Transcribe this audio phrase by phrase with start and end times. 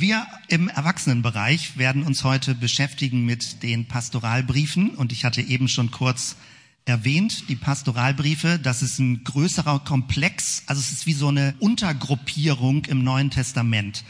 [0.00, 5.90] Wir im Erwachsenenbereich werden uns heute beschäftigen mit den Pastoralbriefen und ich hatte eben schon
[5.90, 6.36] kurz
[6.84, 12.84] erwähnt, die Pastoralbriefe, das ist ein größerer Komplex, also es ist wie so eine Untergruppierung
[12.84, 14.04] im Neuen Testament.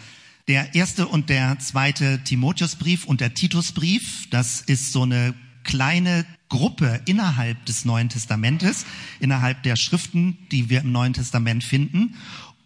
[0.47, 5.33] Der erste und der zweite Timotheusbrief und der Titusbrief, das ist so eine
[5.65, 8.85] kleine Gruppe innerhalb des Neuen Testamentes,
[9.21, 12.15] innerhalb der Schriften, die wir im Neuen Testament finden.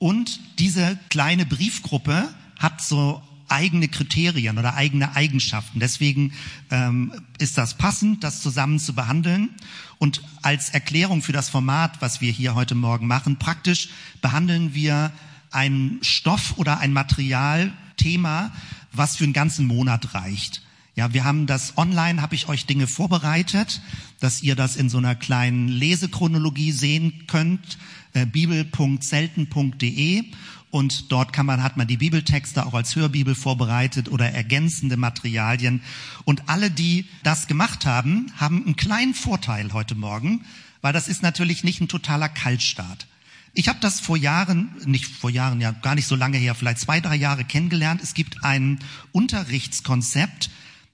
[0.01, 2.29] Und diese kleine Briefgruppe
[2.63, 5.79] hat so eigene Kriterien oder eigene Eigenschaften.
[5.79, 6.33] Deswegen
[6.71, 9.51] ähm, ist das passend, das zusammen zu behandeln.
[9.99, 13.91] Und als Erklärung für das Format, was wir hier heute Morgen machen, praktisch
[14.23, 15.13] behandeln wir
[15.51, 18.51] ein Stoff oder ein Materialthema,
[18.93, 20.63] was für einen ganzen Monat reicht.
[20.95, 23.81] Ja, wir haben das online, habe ich euch Dinge vorbereitet,
[24.21, 27.79] dass ihr das in so einer kleinen Lesechronologie sehen könnt,
[28.13, 30.25] äh, bibel.selten.de
[30.73, 35.83] und dort kann man, hat man die Bibeltexte auch als Hörbibel vorbereitet oder ergänzende Materialien.
[36.25, 40.47] Und alle, die das gemacht haben, haben einen kleinen Vorteil heute Morgen,
[40.81, 43.07] weil das ist natürlich nicht ein totaler Kaltstart.
[43.53, 46.79] Ich habe das vor Jahren, nicht vor Jahren, ja gar nicht so lange her, vielleicht
[46.79, 48.01] zwei, drei Jahre kennengelernt.
[48.03, 48.79] Es gibt ein
[49.13, 50.49] Unterrichtskonzept,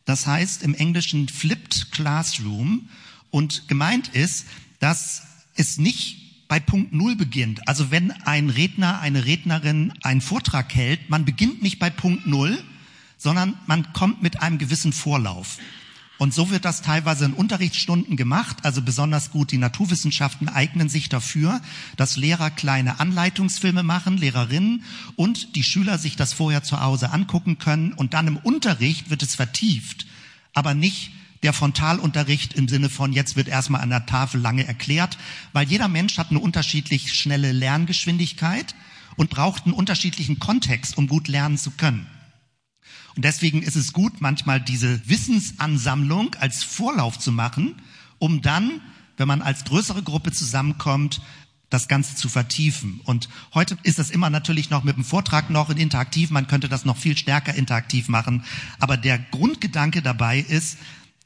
[0.04, 2.88] das heißt im Englischen Flipped Classroom.
[3.30, 4.46] Und gemeint ist,
[4.80, 5.22] dass
[5.54, 7.68] es nicht bei Punkt Null beginnt.
[7.68, 12.58] Also wenn ein Redner, eine Rednerin einen Vortrag hält, man beginnt nicht bei Punkt Null,
[13.18, 15.58] sondern man kommt mit einem gewissen Vorlauf.
[16.18, 18.58] Und so wird das teilweise in Unterrichtsstunden gemacht.
[18.64, 21.60] Also besonders gut die Naturwissenschaften eignen sich dafür,
[21.96, 24.82] dass Lehrer kleine Anleitungsfilme machen, Lehrerinnen
[25.14, 27.92] und die Schüler sich das vorher zu Hause angucken können.
[27.92, 30.06] Und dann im Unterricht wird es vertieft,
[30.54, 35.18] aber nicht der Frontalunterricht im Sinne von, jetzt wird erstmal an der Tafel lange erklärt,
[35.52, 38.74] weil jeder Mensch hat eine unterschiedlich schnelle Lerngeschwindigkeit
[39.16, 42.06] und braucht einen unterschiedlichen Kontext, um gut lernen zu können.
[43.16, 47.74] Und deswegen ist es gut, manchmal diese Wissensansammlung als Vorlauf zu machen,
[48.18, 48.80] um dann,
[49.16, 51.20] wenn man als größere Gruppe zusammenkommt,
[51.70, 53.00] das Ganze zu vertiefen.
[53.04, 56.30] Und heute ist das immer natürlich noch mit dem Vortrag noch in interaktiv.
[56.30, 58.44] Man könnte das noch viel stärker interaktiv machen.
[58.78, 60.78] Aber der Grundgedanke dabei ist,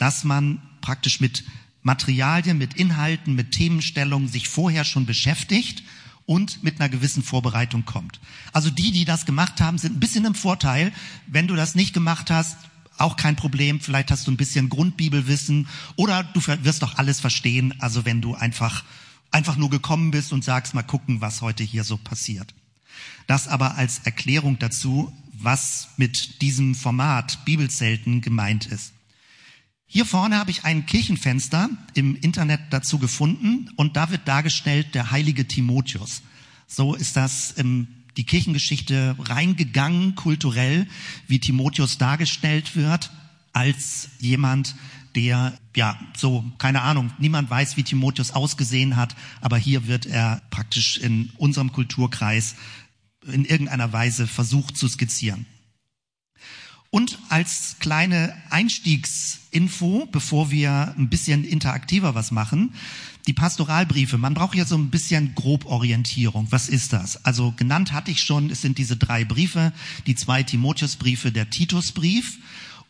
[0.03, 1.45] dass man praktisch mit
[1.85, 5.85] Materialien, mit Inhalten, mit Themenstellungen sich vorher schon beschäftigt
[6.27, 8.19] und mit einer gewissen Vorbereitung kommt.
[8.53, 10.93] Also die, die das gemacht haben, sind ein bisschen im Vorteil.
[11.29, 12.57] Wenn du das nicht gemacht hast,
[12.99, 13.79] auch kein Problem.
[13.79, 17.73] Vielleicht hast du ein bisschen Grundbibelwissen oder du wirst doch alles verstehen.
[17.79, 18.83] Also wenn du einfach,
[19.31, 22.53] einfach nur gekommen bist und sagst, mal gucken, was heute hier so passiert.
[23.29, 28.93] Das aber als Erklärung dazu, was mit diesem Format Bibelzelten gemeint ist.
[29.95, 35.11] Hier vorne habe ich ein Kirchenfenster im Internet dazu gefunden und da wird dargestellt der
[35.11, 36.23] heilige Timotheus.
[36.67, 40.87] So ist das in die Kirchengeschichte reingegangen, kulturell,
[41.29, 43.11] wie Timotheus dargestellt wird,
[43.53, 44.77] als jemand,
[45.15, 50.41] der, ja, so, keine Ahnung, niemand weiß, wie Timotheus ausgesehen hat, aber hier wird er
[50.49, 52.55] praktisch in unserem Kulturkreis
[53.31, 55.45] in irgendeiner Weise versucht zu skizzieren.
[56.95, 62.75] Und als kleine Einstiegsinfo, bevor wir ein bisschen interaktiver was machen,
[63.27, 64.19] die Pastoralbriefe.
[64.19, 66.49] Man braucht ja so ein bisschen Groborientierung.
[66.51, 67.25] Was ist das?
[67.25, 69.73] Also genannt hatte ich schon, es sind diese drei Briefe,
[70.07, 72.39] die zwei Timotheusbriefe, der Titusbrief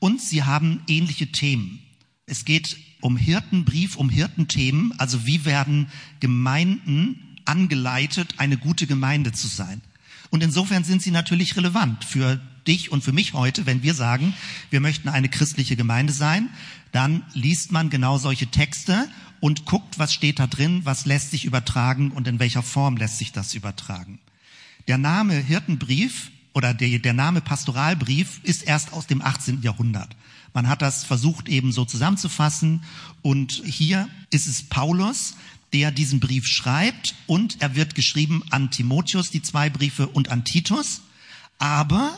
[0.00, 1.78] und sie haben ähnliche Themen.
[2.26, 5.86] Es geht um Hirtenbrief, um Hirtenthemen, also wie werden
[6.18, 9.80] Gemeinden angeleitet, eine gute Gemeinde zu sein.
[10.30, 14.34] Und insofern sind sie natürlich relevant für dich und für mich heute, wenn wir sagen,
[14.70, 16.48] wir möchten eine christliche Gemeinde sein,
[16.92, 19.08] dann liest man genau solche Texte
[19.40, 23.18] und guckt, was steht da drin, was lässt sich übertragen und in welcher Form lässt
[23.18, 24.18] sich das übertragen.
[24.88, 29.62] Der Name Hirtenbrief oder der, der Name Pastoralbrief ist erst aus dem 18.
[29.62, 30.14] Jahrhundert.
[30.54, 32.84] Man hat das versucht eben so zusammenzufassen
[33.22, 35.34] und hier ist es Paulus,
[35.72, 40.44] der diesen Brief schreibt und er wird geschrieben an Timotheus, die zwei Briefe und an
[40.44, 41.00] Titus.
[41.58, 42.12] Aber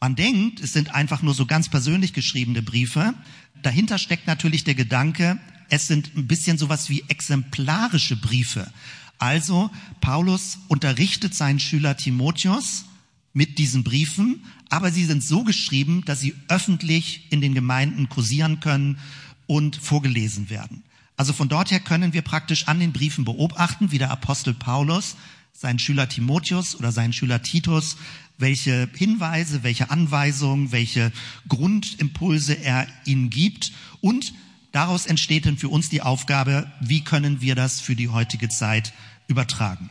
[0.00, 3.14] man denkt, es sind einfach nur so ganz persönlich geschriebene Briefe.
[3.62, 5.38] Dahinter steckt natürlich der Gedanke,
[5.70, 8.70] es sind ein bisschen sowas wie exemplarische Briefe.
[9.18, 9.70] Also
[10.00, 12.84] Paulus unterrichtet seinen Schüler Timotheus
[13.32, 18.60] mit diesen Briefen, aber sie sind so geschrieben, dass sie öffentlich in den Gemeinden kursieren
[18.60, 18.98] können
[19.46, 20.84] und vorgelesen werden.
[21.16, 25.16] Also von dort her können wir praktisch an den Briefen beobachten, wie der Apostel Paulus
[25.52, 27.96] seinen Schüler Timotheus oder seinen Schüler Titus
[28.38, 31.12] welche Hinweise, welche Anweisungen, welche
[31.48, 33.72] Grundimpulse er ihnen gibt.
[34.00, 34.32] Und
[34.72, 38.92] daraus entsteht dann für uns die Aufgabe, wie können wir das für die heutige Zeit
[39.26, 39.90] übertragen.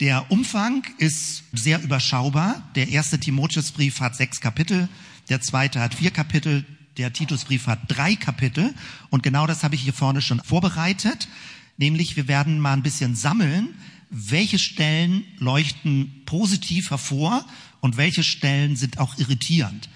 [0.00, 2.68] Der Umfang ist sehr überschaubar.
[2.74, 4.88] Der erste Timotheusbrief hat sechs Kapitel,
[5.28, 8.74] der zweite hat vier Kapitel, der Titusbrief hat drei Kapitel.
[9.10, 11.28] Und genau das habe ich hier vorne schon vorbereitet.
[11.76, 13.74] Nämlich, wir werden mal ein bisschen sammeln,
[14.14, 17.44] welche Stellen leuchten positiv hervor
[17.80, 19.88] und welche Stellen sind auch irritierend.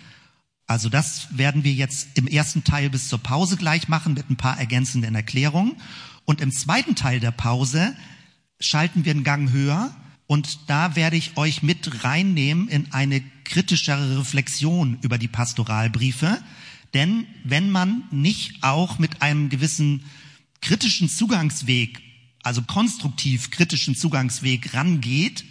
[0.67, 4.37] Also das werden wir jetzt im ersten Teil bis zur Pause gleich machen mit ein
[4.37, 5.77] paar ergänzenden Erklärungen.
[6.25, 7.97] Und im zweiten Teil der Pause
[8.61, 9.95] schalten wir einen Gang höher
[10.27, 16.39] und da werde ich euch mit reinnehmen in eine kritischere Reflexion über die Pastoralbriefe.
[16.93, 20.03] Denn wenn man nicht auch mit einem gewissen
[20.61, 22.03] kritischen Zugangsweg,
[22.43, 25.45] also konstruktiv kritischen Zugangsweg rangeht,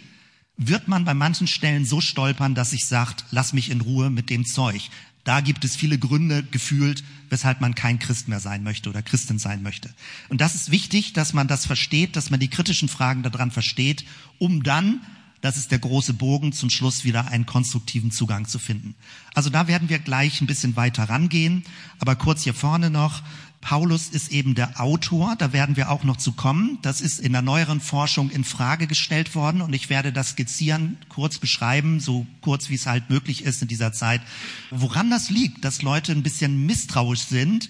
[0.56, 4.28] wird man bei manchen Stellen so stolpern, dass sich sagt, lass mich in Ruhe mit
[4.28, 4.90] dem Zeug.
[5.24, 9.38] Da gibt es viele Gründe gefühlt, weshalb man kein Christ mehr sein möchte oder Christin
[9.38, 9.90] sein möchte.
[10.28, 14.04] Und das ist wichtig, dass man das versteht, dass man die kritischen Fragen daran versteht,
[14.38, 15.02] um dann,
[15.40, 18.94] das ist der große Bogen, zum Schluss wieder einen konstruktiven Zugang zu finden.
[19.34, 21.62] Also da werden wir gleich ein bisschen weiter rangehen.
[21.98, 23.22] Aber kurz hier vorne noch,
[23.60, 26.78] Paulus ist eben der Autor, da werden wir auch noch zu kommen.
[26.82, 30.96] Das ist in der neueren Forschung in Frage gestellt worden und ich werde das skizzieren,
[31.08, 34.22] kurz beschreiben, so kurz wie es halt möglich ist in dieser Zeit,
[34.70, 37.68] woran das liegt, dass Leute ein bisschen misstrauisch sind,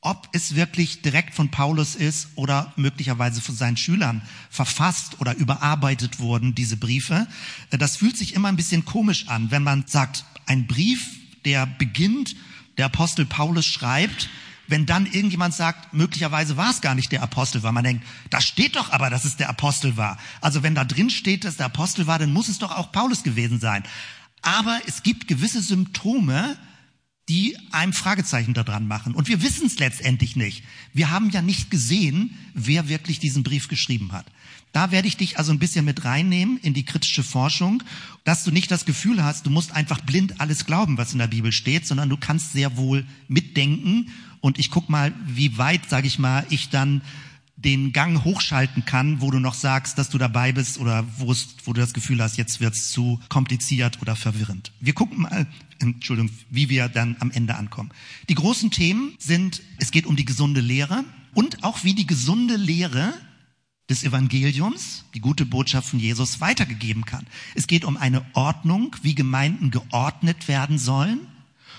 [0.00, 6.20] ob es wirklich direkt von Paulus ist oder möglicherweise von seinen Schülern verfasst oder überarbeitet
[6.20, 7.26] wurden, diese Briefe.
[7.70, 12.36] Das fühlt sich immer ein bisschen komisch an, wenn man sagt, ein Brief, der beginnt,
[12.78, 14.28] der Apostel Paulus schreibt,
[14.68, 18.40] wenn dann irgendjemand sagt, möglicherweise war es gar nicht der Apostel, weil man denkt, da
[18.40, 20.18] steht doch aber, dass es der Apostel war.
[20.40, 23.22] Also wenn da drin steht, dass der Apostel war, dann muss es doch auch Paulus
[23.22, 23.82] gewesen sein.
[24.42, 26.56] Aber es gibt gewisse Symptome,
[27.28, 29.14] die einem Fragezeichen daran machen.
[29.14, 30.62] Und wir wissen es letztendlich nicht.
[30.92, 34.26] Wir haben ja nicht gesehen, wer wirklich diesen Brief geschrieben hat.
[34.72, 37.82] Da werde ich dich also ein bisschen mit reinnehmen in die kritische Forschung,
[38.24, 41.28] dass du nicht das Gefühl hast, du musst einfach blind alles glauben, was in der
[41.28, 44.12] Bibel steht, sondern du kannst sehr wohl mitdenken
[44.46, 47.02] und ich guck mal, wie weit, sage ich mal, ich dann
[47.56, 51.56] den Gang hochschalten kann, wo du noch sagst, dass du dabei bist oder wo, es,
[51.64, 54.70] wo du das Gefühl hast, jetzt wird's zu kompliziert oder verwirrend.
[54.78, 55.48] Wir gucken mal,
[55.80, 57.90] Entschuldigung, wie wir dann am Ende ankommen.
[58.28, 61.04] Die großen Themen sind, es geht um die gesunde Lehre
[61.34, 63.14] und auch wie die gesunde Lehre
[63.90, 67.26] des Evangeliums, die gute Botschaft von Jesus, weitergegeben kann.
[67.56, 71.26] Es geht um eine Ordnung, wie Gemeinden geordnet werden sollen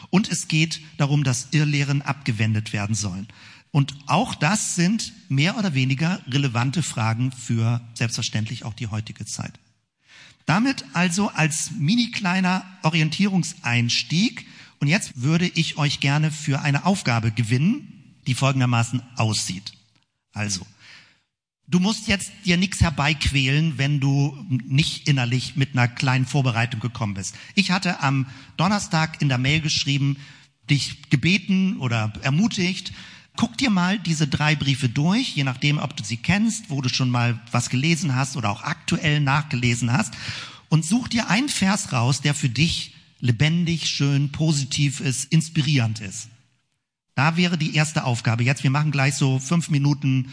[0.10, 3.28] und es geht darum, dass Irrlehren abgewendet werden sollen.
[3.72, 9.60] Und auch das sind mehr oder weniger relevante Fragen für selbstverständlich auch die heutige Zeit.
[10.46, 14.48] Damit also als mini kleiner Orientierungseinstieg.
[14.80, 19.74] Und jetzt würde ich euch gerne für eine Aufgabe gewinnen, die folgendermaßen aussieht.
[20.34, 20.66] Also,
[21.70, 27.16] Du musst jetzt dir nichts herbeiquälen, wenn du nicht innerlich mit einer kleinen Vorbereitung gekommen
[27.16, 27.36] bist.
[27.56, 28.26] Ich hatte am
[28.56, 30.16] Donnerstag in der Mail geschrieben,
[30.70, 32.94] dich gebeten oder ermutigt,
[33.36, 36.88] guck dir mal diese drei Briefe durch, je nachdem, ob du sie kennst, wo du
[36.88, 40.14] schon mal was gelesen hast oder auch aktuell nachgelesen hast,
[40.70, 46.30] und such dir einen Vers raus, der für dich lebendig, schön, positiv ist, inspirierend ist.
[47.16, 48.44] Da wäre die erste Aufgabe.
[48.44, 50.32] Jetzt, wir machen gleich so fünf Minuten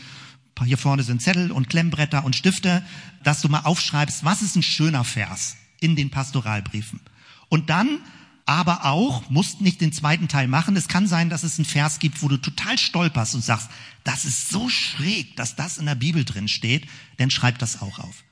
[0.62, 2.85] hier vorne sind Zettel und Klemmbretter und Stifte,
[3.23, 7.01] dass du mal aufschreibst, was ist ein schöner Vers in den Pastoralbriefen.
[7.49, 7.99] Und dann
[8.47, 10.77] aber auch, musst nicht den zweiten Teil machen.
[10.77, 13.70] Es kann sein, dass es einen Vers gibt, wo du total stolperst und sagst,
[14.05, 17.99] das ist so schräg, dass das in der Bibel drin steht, dann schreib das auch
[17.99, 18.23] auf.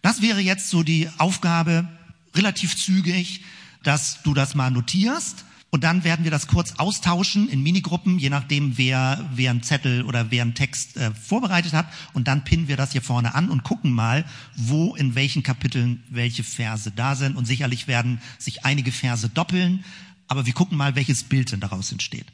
[0.00, 1.86] Das wäre jetzt so die Aufgabe,
[2.34, 3.42] relativ zügig,
[3.82, 8.30] dass du das mal notierst und dann werden wir das kurz austauschen in Minigruppen, je
[8.30, 11.86] nachdem, wer, wer einen Zettel oder wer einen Text äh, vorbereitet hat.
[12.14, 14.24] Und dann pinnen wir das hier vorne an und gucken mal,
[14.56, 17.36] wo in welchen Kapiteln welche Verse da sind.
[17.36, 19.84] Und sicherlich werden sich einige Verse doppeln.
[20.26, 22.26] Aber wir gucken mal, welches Bild denn daraus entsteht.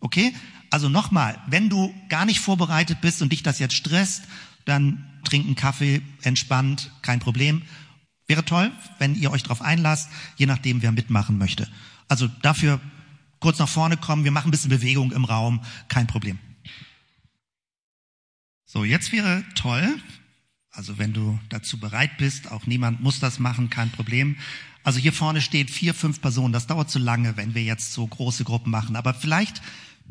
[0.00, 0.34] Okay?
[0.70, 4.22] Also nochmal, wenn du gar nicht vorbereitet bist und dich das jetzt stresst,
[4.64, 7.62] dann trinken Kaffee, entspannt, kein Problem.
[8.26, 11.68] Wäre toll, wenn ihr euch darauf einlasst, je nachdem, wer mitmachen möchte.
[12.08, 12.80] Also dafür
[13.40, 16.38] kurz nach vorne kommen, wir machen ein bisschen Bewegung im Raum, kein Problem.
[18.64, 20.00] So, jetzt wäre toll,
[20.70, 24.36] also wenn du dazu bereit bist, auch niemand muss das machen, kein Problem.
[24.84, 28.06] Also hier vorne steht vier, fünf Personen, das dauert zu lange, wenn wir jetzt so
[28.06, 29.60] große Gruppen machen, aber vielleicht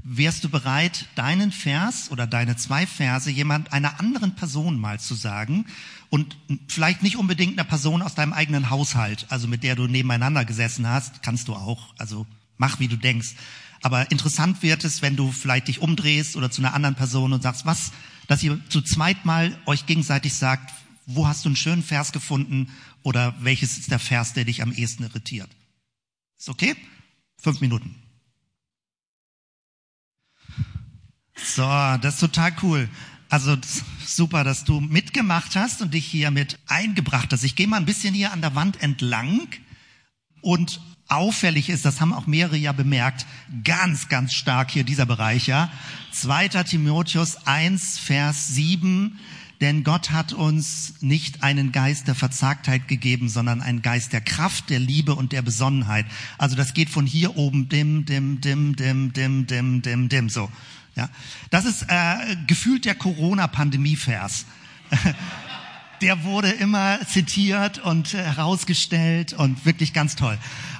[0.03, 5.15] wärst du bereit, deinen Vers oder deine zwei Verse jemand einer anderen Person mal zu
[5.15, 5.65] sagen
[6.09, 10.43] und vielleicht nicht unbedingt einer Person aus deinem eigenen Haushalt, also mit der du nebeneinander
[10.43, 12.25] gesessen hast, kannst du auch, also
[12.57, 13.35] mach wie du denkst.
[13.83, 17.41] Aber interessant wird es, wenn du vielleicht dich umdrehst oder zu einer anderen Person und
[17.41, 17.91] sagst, was,
[18.27, 20.71] dass ihr zu zweit mal euch gegenseitig sagt,
[21.07, 22.69] Wo hast du einen schönen Vers gefunden
[23.01, 25.49] oder welches ist der Vers, der dich am ehesten irritiert?
[26.37, 26.75] Ist okay?
[27.37, 28.00] Fünf Minuten.
[31.43, 32.89] So, das ist total cool.
[33.29, 33.57] Also
[34.05, 37.43] super, dass du mitgemacht hast und dich hier mit eingebracht hast.
[37.43, 39.47] Ich gehe mal ein bisschen hier an der Wand entlang
[40.41, 43.25] und auffällig ist, das haben auch mehrere ja bemerkt,
[43.63, 45.71] ganz, ganz stark hier dieser Bereich, ja.
[46.11, 46.49] 2.
[46.63, 49.19] Timotheus 1, Vers 7,
[49.59, 54.69] denn Gott hat uns nicht einen Geist der Verzagtheit gegeben, sondern einen Geist der Kraft,
[54.69, 56.05] der Liebe und der Besonnenheit.
[56.37, 60.49] Also das geht von hier oben, dim, dim, dim, dim, dim, dim, dim, dim, so.
[60.95, 61.09] Ja,
[61.49, 64.45] das ist äh, gefühlt der Corona-Pandemie-Vers.
[66.01, 70.37] der wurde immer zitiert und äh, herausgestellt und wirklich ganz toll.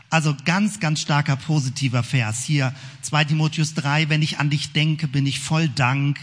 [0.09, 2.43] Also ganz, ganz starker positiver Vers.
[2.43, 6.19] Hier 2 Timotheus 3, wenn ich an dich denke, bin ich voll Dank.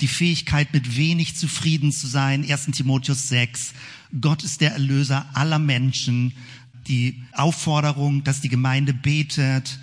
[0.00, 2.44] Die Fähigkeit, mit wenig zufrieden zu sein.
[2.48, 3.74] 1 Timotheus 6,
[4.20, 6.32] Gott ist der Erlöser aller Menschen.
[6.86, 9.78] Die Aufforderung, dass die Gemeinde betet.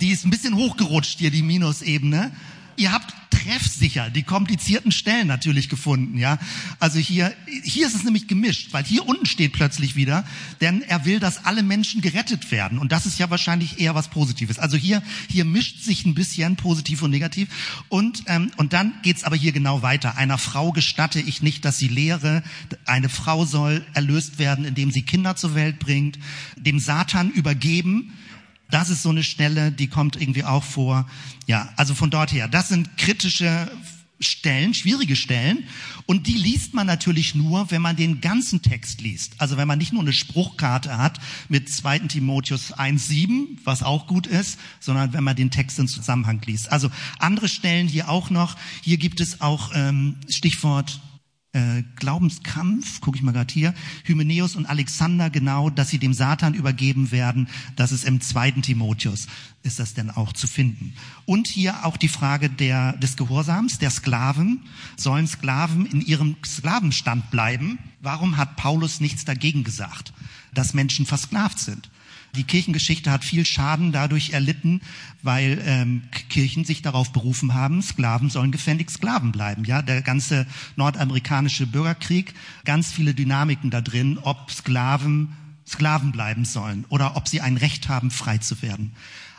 [0.00, 2.32] Die ist ein bisschen hochgerutscht hier, die Minusebene
[2.76, 6.38] ihr habt treffsicher die komplizierten Stellen natürlich gefunden, ja.
[6.78, 10.24] Also hier, hier ist es nämlich gemischt, weil hier unten steht plötzlich wieder,
[10.60, 12.78] denn er will, dass alle Menschen gerettet werden.
[12.78, 14.58] Und das ist ja wahrscheinlich eher was Positives.
[14.58, 17.48] Also hier, hier mischt sich ein bisschen positiv und negativ.
[17.88, 20.16] Und, ähm, und dann geht's aber hier genau weiter.
[20.16, 22.42] Einer Frau gestatte ich nicht, dass sie lehre.
[22.84, 26.18] Eine Frau soll erlöst werden, indem sie Kinder zur Welt bringt,
[26.56, 28.12] dem Satan übergeben,
[28.72, 31.06] das ist so eine Stelle, die kommt irgendwie auch vor.
[31.46, 32.48] Ja, also von dort her.
[32.48, 33.70] Das sind kritische
[34.18, 35.64] Stellen, schwierige Stellen.
[36.06, 39.34] Und die liest man natürlich nur, wenn man den ganzen Text liest.
[39.38, 42.00] Also wenn man nicht nur eine Spruchkarte hat mit 2.
[42.00, 46.72] Timotheus 1.7, was auch gut ist, sondern wenn man den Text im Zusammenhang liest.
[46.72, 48.56] Also andere Stellen hier auch noch.
[48.82, 51.00] Hier gibt es auch ähm, Stichwort
[51.52, 56.54] äh, Glaubenskampf, gucke ich mal gerade hier, Hymenäus und Alexander genau, dass sie dem Satan
[56.54, 57.48] übergeben werden.
[57.76, 59.26] Das ist im zweiten Timotheus,
[59.62, 60.94] ist das denn auch zu finden.
[61.26, 64.62] Und hier auch die Frage der, des Gehorsams, der Sklaven.
[64.96, 67.78] Sollen Sklaven in ihrem Sklavenstand bleiben?
[68.00, 70.12] Warum hat Paulus nichts dagegen gesagt,
[70.54, 71.90] dass Menschen versklavt sind?
[72.34, 74.80] Die Kirchengeschichte hat viel Schaden dadurch erlitten,
[75.22, 79.64] weil ähm, Kirchen sich darauf berufen haben, Sklaven sollen gefälligst Sklaven bleiben.
[79.66, 80.46] Ja, der ganze
[80.76, 82.32] nordamerikanische Bürgerkrieg,
[82.64, 85.36] ganz viele Dynamiken da drin, ob Sklaven
[85.66, 88.92] Sklaven bleiben sollen oder ob sie ein Recht haben, frei zu werden.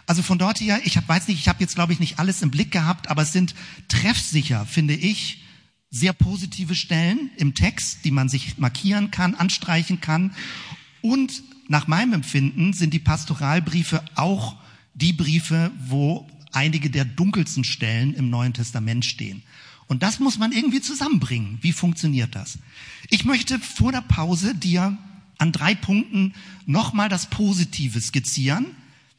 [0.06, 2.42] Also von dort her, ich hab, weiß nicht, ich habe jetzt glaube ich nicht alles
[2.42, 3.56] im Blick gehabt, aber es sind
[3.88, 5.44] treffsicher, finde ich,
[5.90, 10.34] sehr positive Stellen im Text, die man sich markieren kann, anstreichen kann
[11.02, 14.56] und nach meinem Empfinden sind die Pastoralbriefe auch
[14.94, 19.44] die Briefe, wo einige der dunkelsten Stellen im Neuen Testament stehen.
[19.88, 21.58] Und das muss man irgendwie zusammenbringen.
[21.62, 22.60] Wie funktioniert das?
[23.10, 24.98] Ich möchte vor der Pause dir
[25.38, 26.34] an drei Punkten
[26.66, 28.68] nochmal das Positive skizzieren.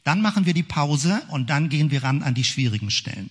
[0.03, 3.29] Dann machen wir die Pause und dann gehen wir ran an die schwierigen Stellen.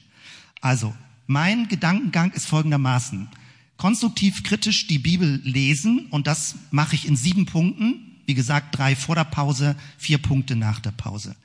[0.60, 0.94] Also,
[1.26, 3.28] mein Gedankengang ist folgendermaßen.
[3.76, 8.13] Konstruktiv kritisch die Bibel lesen und das mache ich in sieben Punkten.
[8.26, 11.36] Wie gesagt, drei vor der Pause, vier Punkte nach der Pause.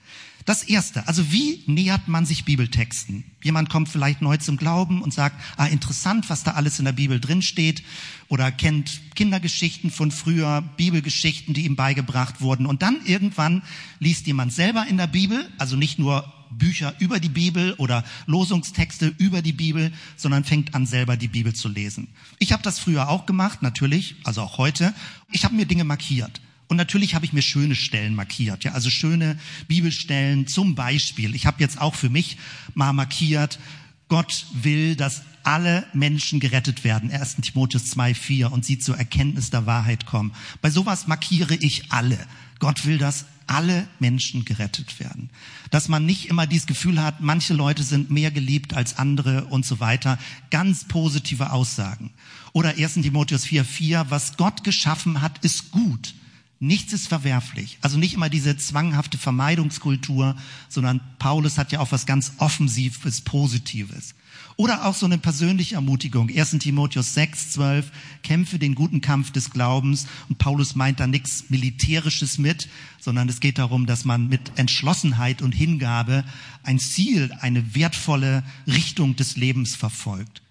[0.45, 3.23] Das erste, also wie nähert man sich Bibeltexten?
[3.43, 6.91] Jemand kommt vielleicht neu zum Glauben und sagt, ah, interessant, was da alles in der
[6.91, 7.83] Bibel drin steht,
[8.29, 12.65] oder kennt Kindergeschichten von früher, Bibelgeschichten, die ihm beigebracht wurden.
[12.65, 13.61] Und dann irgendwann
[13.99, 19.13] liest jemand selber in der Bibel, also nicht nur Bücher über die Bibel oder Losungstexte
[19.19, 22.07] über die Bibel, sondern fängt an, selber die Bibel zu lesen.
[22.39, 24.95] Ich habe das früher auch gemacht, natürlich, also auch heute.
[25.31, 26.41] Ich habe mir Dinge markiert.
[26.69, 30.45] Und natürlich habe ich mir schöne Stellen markiert, ja, also schöne Bibelstellen.
[30.45, 32.37] Zum Beispiel, ich habe jetzt auch für mich
[32.75, 33.59] mal markiert,
[34.07, 37.11] Gott will, dass alle Menschen gerettet werden.
[37.11, 37.37] 1.
[37.37, 40.31] Timotheus 2, 4 und sie zur Erkenntnis der Wahrheit kommen.
[40.61, 42.19] Bei sowas markiere ich alle.
[42.59, 45.31] Gott will, dass alle Menschen gerettet werden.
[45.71, 49.65] Dass man nicht immer dieses Gefühl hat, manche Leute sind mehr geliebt als andere und
[49.65, 50.19] so weiter.
[50.51, 52.11] Ganz positive Aussagen.
[52.53, 52.95] Oder 1.
[52.95, 56.13] Timotheus 4, 4, was Gott geschaffen hat, ist gut.
[56.61, 57.77] Nichts ist verwerflich.
[57.81, 60.35] Also nicht immer diese zwanghafte Vermeidungskultur,
[60.67, 64.13] sondern Paulus hat ja auch was ganz Offensives, Positives.
[64.57, 66.29] Oder auch so eine persönliche Ermutigung.
[66.29, 66.57] 1.
[66.59, 67.91] Timotheus 6, 12,
[68.23, 70.05] kämpfe den guten Kampf des Glaubens.
[70.27, 72.67] Und Paulus meint da nichts Militärisches mit,
[72.99, 76.25] sondern es geht darum, dass man mit Entschlossenheit und Hingabe
[76.63, 80.41] ein Ziel, eine wertvolle Richtung des Lebens verfolgt.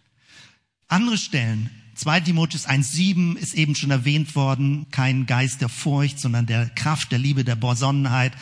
[0.88, 6.46] Andere Stellen, 2 Timotheus 1.7 ist eben schon erwähnt worden, kein Geist der Furcht, sondern
[6.46, 8.32] der Kraft, der Liebe, der Besonnenheit.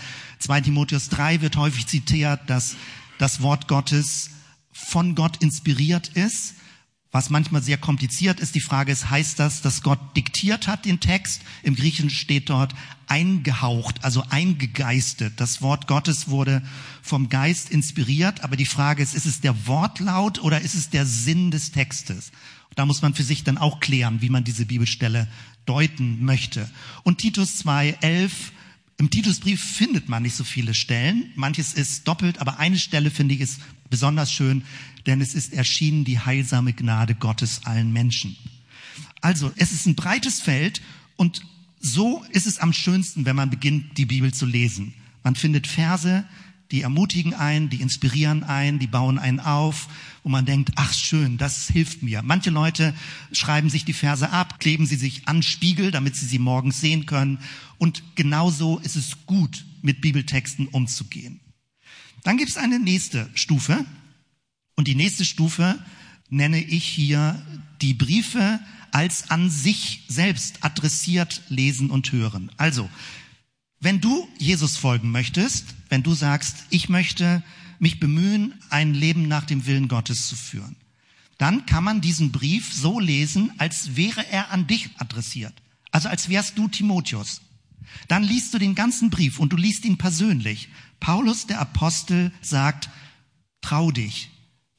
[0.41, 2.77] 2 Timotheus 3 wird häufig zitiert, dass
[3.17, 4.29] das Wort Gottes
[4.73, 6.57] von Gott inspiriert ist,
[7.17, 8.55] was manchmal sehr kompliziert ist.
[8.55, 11.41] Die Frage ist, heißt das, dass Gott diktiert hat den Text?
[11.63, 12.75] Im Griechischen steht dort
[13.07, 15.33] eingehaucht, also eingegeistet.
[15.39, 16.63] Das Wort Gottes wurde
[17.01, 21.07] vom Geist inspiriert, aber die Frage ist, ist es der Wortlaut oder ist es der
[21.07, 22.33] Sinn des Textes?
[22.75, 25.27] Da muss man für sich dann auch klären, wie man diese Bibelstelle
[25.65, 26.69] deuten möchte.
[27.03, 28.53] Und Titus 2, 11,
[28.99, 31.31] im Titusbrief findet man nicht so viele Stellen.
[31.35, 33.61] Manches ist doppelt, aber eine Stelle finde ich ist
[33.91, 34.65] besonders schön,
[35.05, 38.37] denn es ist erschienen die heilsame Gnade Gottes allen Menschen.
[39.21, 40.81] Also, es ist ein breites Feld
[41.17, 41.43] und
[41.81, 44.95] so ist es am schönsten, wenn man beginnt, die Bibel zu lesen.
[45.23, 46.25] Man findet Verse,
[46.71, 49.89] die ermutigen einen, die inspirieren einen, die bauen einen auf,
[50.23, 52.23] wo man denkt, ach schön, das hilft mir.
[52.23, 52.95] Manche Leute
[53.33, 57.07] schreiben sich die Verse ab, kleben sie sich an Spiegel, damit sie sie morgens sehen
[57.07, 57.39] können.
[57.79, 61.41] Und genauso ist es gut, mit Bibeltexten umzugehen.
[62.25, 63.87] Dann gibt es eine nächste Stufe.
[64.75, 65.79] Und die nächste Stufe
[66.29, 67.41] nenne ich hier
[67.81, 68.59] die Briefe
[68.91, 72.51] als an sich selbst adressiert lesen und hören.
[72.57, 72.89] Also,
[73.81, 77.43] wenn du Jesus folgen möchtest, wenn du sagst, ich möchte
[77.79, 80.77] mich bemühen, ein Leben nach dem Willen Gottes zu führen,
[81.39, 85.53] dann kann man diesen Brief so lesen, als wäre er an dich adressiert.
[85.91, 87.43] Also als wärst du Timotheus.
[88.09, 90.69] Dann liest du den ganzen Brief und du liest ihn persönlich.
[91.01, 92.89] Paulus, der Apostel, sagt,
[93.61, 94.31] trau dich.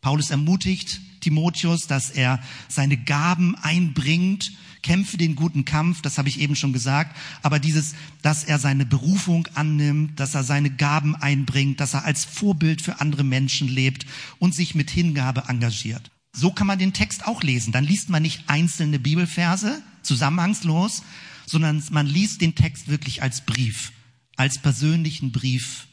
[0.02, 6.40] Paulus ermutigt Timotheus, dass er seine Gaben einbringt, kämpfe den guten Kampf, das habe ich
[6.40, 11.80] eben schon gesagt, aber dieses, dass er seine Berufung annimmt, dass er seine Gaben einbringt,
[11.80, 14.06] dass er als Vorbild für andere Menschen lebt
[14.40, 16.12] und sich mit Hingabe engagiert.
[16.34, 17.72] So kann man den Text auch lesen.
[17.72, 21.04] Dann liest man nicht einzelne Bibelverse zusammenhangslos,
[21.46, 23.92] sondern man liest den Text wirklich als Brief,
[24.36, 25.88] als persönlichen Brief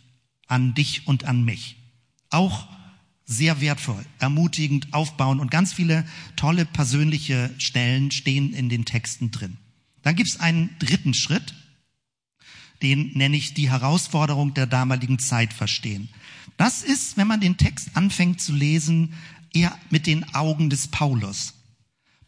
[0.47, 1.77] an dich und an mich.
[2.31, 2.69] Auch
[3.27, 9.57] sehr wertvoll, ermutigend, aufbauen und ganz viele tolle persönliche Stellen stehen in den Texten drin.
[10.03, 11.55] Dann gibt es einen dritten Schritt,
[12.83, 16.11] den nenne ich die Herausforderung der damaligen Zeit verstehen.
[16.59, 19.15] Das ist, wenn man den Text anfängt zu lesen,
[19.55, 21.55] eher mit den Augen des Paulus.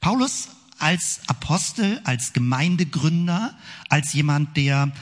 [0.00, 3.56] Paulus als Apostel, als Gemeindegründer,
[3.88, 4.92] als jemand, der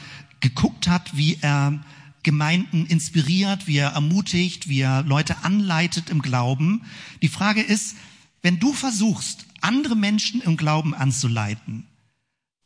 [0.40, 1.80] geguckt hat, wie er
[2.24, 6.82] Gemeinden inspiriert, wie er ermutigt, wie er Leute anleitet im Glauben.
[7.22, 7.94] Die Frage ist,
[8.42, 11.86] wenn du versuchst, andere Menschen im Glauben anzuleiten,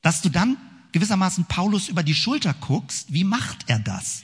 [0.01, 0.57] dass du dann
[0.93, 4.23] gewissermaßen Paulus über die Schulter guckst, wie macht er das?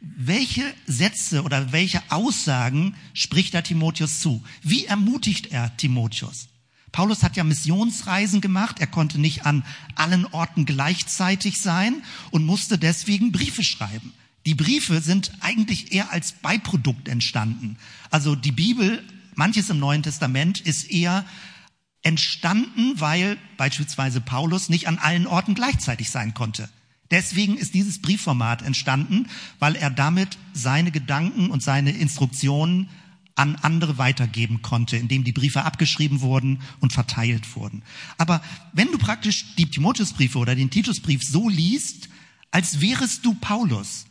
[0.00, 4.42] Welche Sätze oder welche Aussagen spricht er Timotheus zu?
[4.62, 6.48] Wie ermutigt er Timotheus?
[6.92, 8.78] Paulus hat ja Missionsreisen gemacht.
[8.78, 9.64] Er konnte nicht an
[9.94, 14.12] allen Orten gleichzeitig sein und musste deswegen Briefe schreiben.
[14.46, 17.76] Die Briefe sind eigentlich eher als Beiprodukt entstanden.
[18.10, 19.02] Also die Bibel,
[19.34, 21.24] manches im Neuen Testament, ist eher
[22.02, 26.68] entstanden, weil beispielsweise Paulus nicht an allen Orten gleichzeitig sein konnte.
[27.12, 29.28] Deswegen ist dieses Briefformat entstanden,
[29.58, 32.88] weil er damit seine Gedanken und seine Instruktionen
[33.34, 37.82] an andere weitergeben konnte, indem die Briefe abgeschrieben wurden und verteilt wurden.
[38.18, 42.08] Aber wenn du praktisch die Timotheusbriefe oder den Titusbrief so liest,
[42.50, 44.06] als wärest du Paulus,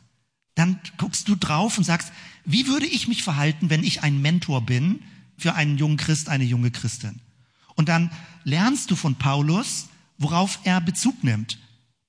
[0.55, 2.11] dann guckst du drauf und sagst,
[2.45, 5.01] wie würde ich mich verhalten, wenn ich ein Mentor bin
[5.37, 7.21] für einen jungen Christ, eine junge Christin?
[7.75, 8.11] Und dann
[8.43, 9.87] lernst du von Paulus,
[10.17, 11.57] worauf er Bezug nimmt,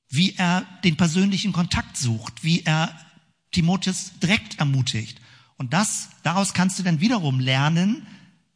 [0.09, 2.94] wie er den persönlichen Kontakt sucht, wie er
[3.52, 5.20] Timotheus direkt ermutigt.
[5.57, 8.07] Und das, daraus kannst du dann wiederum lernen,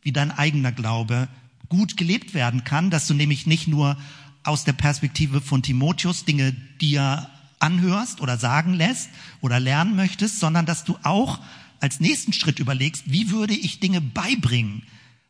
[0.03, 1.29] wie dein eigener Glaube
[1.69, 3.97] gut gelebt werden kann, dass du nämlich nicht nur
[4.43, 10.67] aus der Perspektive von Timotheus Dinge dir anhörst oder sagen lässt oder lernen möchtest, sondern
[10.67, 11.41] dass du auch
[11.81, 14.83] als nächsten Schritt überlegst, wie würde ich Dinge beibringen?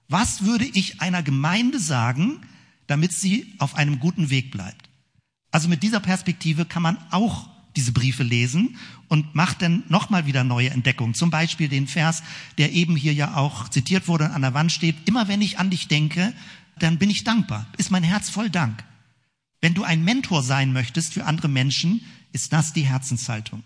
[0.08, 2.40] Was würde ich einer Gemeinde sagen,
[2.86, 4.88] damit sie auf einem guten Weg bleibt?
[5.50, 8.76] Also mit dieser Perspektive kann man auch diese Briefe lesen
[9.08, 11.14] und macht dann nochmal wieder neue Entdeckungen.
[11.14, 12.22] Zum Beispiel den Vers,
[12.58, 14.96] der eben hier ja auch zitiert wurde und an der Wand steht.
[15.06, 16.32] Immer wenn ich an dich denke,
[16.78, 17.66] dann bin ich dankbar.
[17.76, 18.84] Ist mein Herz voll Dank.
[19.60, 22.02] Wenn du ein Mentor sein möchtest für andere Menschen,
[22.36, 23.64] ist das die Herzenshaltung.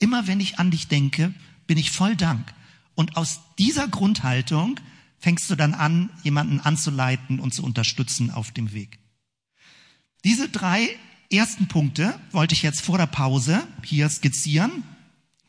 [0.00, 1.32] Immer wenn ich an dich denke,
[1.68, 2.52] bin ich voll Dank.
[2.96, 4.80] Und aus dieser Grundhaltung
[5.18, 8.98] fängst du dann an, jemanden anzuleiten und zu unterstützen auf dem Weg.
[10.24, 10.88] Diese drei
[11.30, 14.82] ersten Punkte wollte ich jetzt vor der Pause hier skizzieren.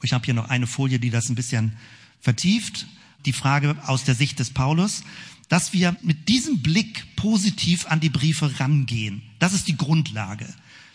[0.03, 1.75] Ich habe hier noch eine Folie, die das ein bisschen
[2.19, 2.86] vertieft.
[3.25, 5.03] Die Frage aus der Sicht des Paulus
[5.49, 9.23] dass wir mit diesem Blick positiv an die Briefe rangehen.
[9.39, 10.47] Das ist die Grundlage.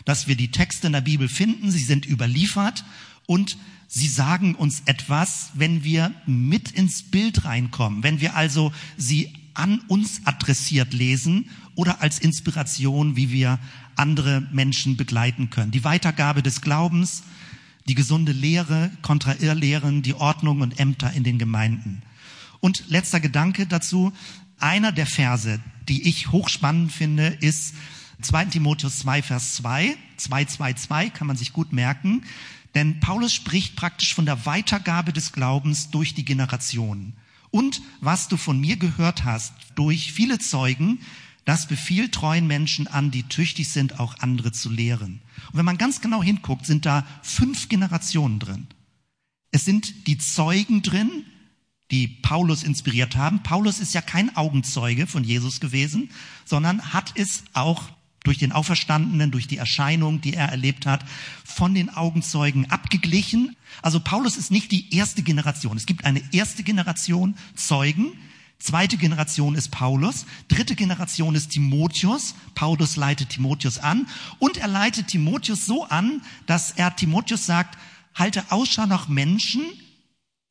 [0.05, 2.85] Dass wir die Texte in der Bibel finden, sie sind überliefert
[3.25, 9.33] und sie sagen uns etwas, wenn wir mit ins Bild reinkommen, wenn wir also sie
[9.53, 13.59] an uns adressiert lesen oder als Inspiration, wie wir
[13.95, 15.71] andere Menschen begleiten können.
[15.71, 17.23] Die Weitergabe des Glaubens,
[17.87, 22.01] die gesunde Lehre kontra Irrlehren, die Ordnung und Ämter in den Gemeinden.
[22.59, 24.11] Und letzter Gedanke dazu,
[24.59, 27.75] einer der Verse, die ich hochspannend finde, ist
[28.21, 28.45] 2.
[28.45, 32.23] Timotheus 2, Vers 2, 2, 2, 2, kann man sich gut merken.
[32.73, 37.13] Denn Paulus spricht praktisch von der Weitergabe des Glaubens durch die Generationen.
[37.51, 40.99] Und was du von mir gehört hast durch viele Zeugen,
[41.45, 45.21] das befiehlt treuen Menschen an, die tüchtig sind, auch andere zu lehren.
[45.51, 48.67] Und wenn man ganz genau hinguckt, sind da fünf Generationen drin.
[49.51, 51.23] Es sind die Zeugen drin,
[51.91, 53.43] die Paulus inspiriert haben.
[53.43, 56.09] Paulus ist ja kein Augenzeuge von Jesus gewesen,
[56.43, 57.83] sondern hat es auch
[58.25, 61.05] durch den Auferstandenen, durch die Erscheinung, die er erlebt hat,
[61.43, 63.55] von den Augenzeugen abgeglichen.
[63.81, 65.77] Also Paulus ist nicht die erste Generation.
[65.77, 68.13] Es gibt eine erste Generation Zeugen,
[68.59, 72.35] zweite Generation ist Paulus, dritte Generation ist Timotheus.
[72.55, 74.07] Paulus leitet Timotheus an
[74.39, 77.77] und er leitet Timotheus so an, dass er Timotheus sagt,
[78.13, 79.63] halte Ausschau nach Menschen,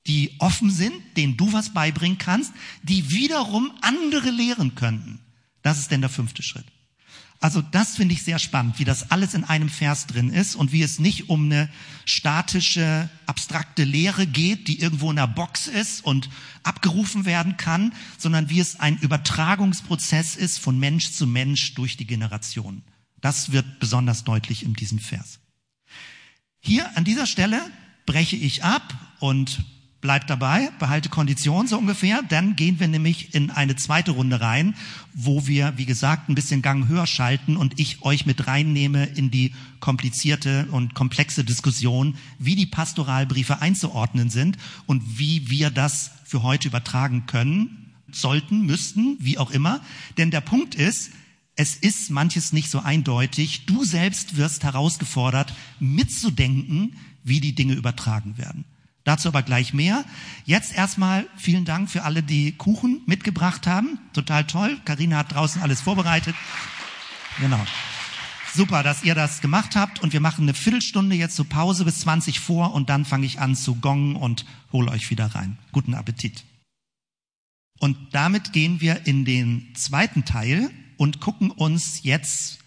[0.06, 5.18] die offen sind, denen du was beibringen kannst, die wiederum andere lehren könnten.
[5.62, 6.66] Das ist denn der fünfte Schritt.
[7.44, 10.72] Also das finde ich sehr spannend, wie das alles in einem Vers drin ist und
[10.72, 11.68] wie es nicht um eine
[12.07, 16.30] statische, abstrakte Lehre geht, die irgendwo in der Box ist und
[16.62, 22.07] abgerufen werden kann, sondern wie es ein Übertragungsprozess ist von Mensch zu Mensch durch die
[22.07, 22.83] Generation.
[23.20, 25.38] Das wird besonders deutlich in diesem Vers.
[26.61, 27.61] Hier an dieser Stelle
[28.07, 29.62] breche ich ab und
[30.05, 32.21] Bleibt dabei, behalte Kondition so ungefähr.
[32.29, 34.75] Dann gehen wir nämlich in eine zweite Runde rein,
[35.14, 39.31] wo wir, wie gesagt, ein bisschen Gang höher schalten und ich euch mit reinnehme in
[39.31, 46.43] die komplizierte und komplexe Diskussion, wie die Pastoralbriefe einzuordnen sind und wie wir das für
[46.43, 49.81] heute übertragen können, sollten, müssten, wie auch immer.
[50.19, 51.12] Denn der Punkt ist,
[51.57, 53.64] es ist manches nicht so eindeutig.
[53.64, 58.67] Du selbst wirst herausgefordert, mitzudenken, wie die Dinge übertragen werden.
[59.05, 60.05] Dazu aber gleich mehr.
[60.47, 63.99] Jetzt erstmal vielen Dank für alle, die Kuchen mitgebracht haben.
[64.14, 64.81] Total toll.
[64.87, 66.35] Karina hat draußen alles vorbereitet.
[67.38, 67.61] Genau.
[68.55, 72.01] Super, dass ihr das gemacht habt und wir machen eine Viertelstunde jetzt zur Pause bis
[72.01, 75.59] 20 vor und dann fange ich an zu gongen und hole euch wieder rein.
[75.73, 76.45] Guten Appetit.
[77.81, 82.61] Und damit gehen wir in den zweiten Teil und gucken uns jetzt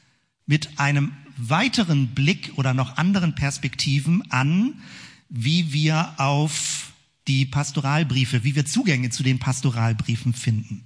[0.45, 4.81] mit einem weiteren Blick oder noch anderen Perspektiven an,
[5.29, 6.91] wie wir auf
[7.27, 10.85] die Pastoralbriefe, wie wir Zugänge zu den Pastoralbriefen finden.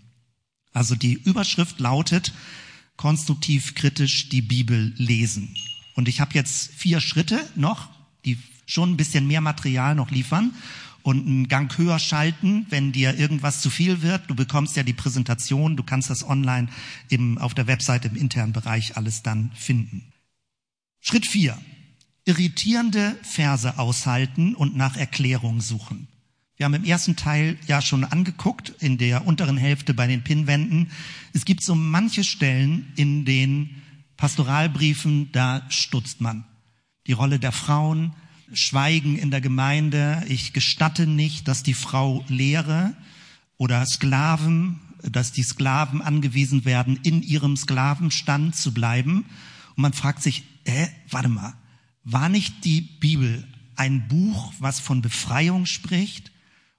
[0.73, 2.34] Also die Überschrift lautet
[2.97, 5.56] konstruktiv kritisch die Bibel lesen.
[5.95, 7.89] Und ich habe jetzt vier Schritte noch,
[8.25, 10.54] die schon ein bisschen mehr Material noch liefern
[11.04, 14.30] und einen Gang höher schalten, wenn dir irgendwas zu viel wird.
[14.30, 16.69] Du bekommst ja die Präsentation, du kannst das online
[17.10, 20.04] im, auf der Website im internen Bereich alles dann finden.
[20.99, 21.58] Schritt vier
[22.25, 26.07] irritierende Verse aushalten und nach Erklärung suchen.
[26.62, 30.91] Wir haben im ersten Teil ja schon angeguckt, in der unteren Hälfte bei den Pinnwänden.
[31.34, 33.81] Es gibt so manche Stellen in den
[34.15, 36.45] Pastoralbriefen, da stutzt man.
[37.07, 38.13] Die Rolle der Frauen,
[38.53, 42.95] Schweigen in der Gemeinde, ich gestatte nicht, dass die Frau lehre
[43.57, 49.25] oder Sklaven, dass die Sklaven angewiesen werden, in ihrem Sklavenstand zu bleiben.
[49.75, 51.55] Und man fragt sich, äh, warte mal,
[52.04, 56.32] war nicht die Bibel ein Buch, was von Befreiung spricht?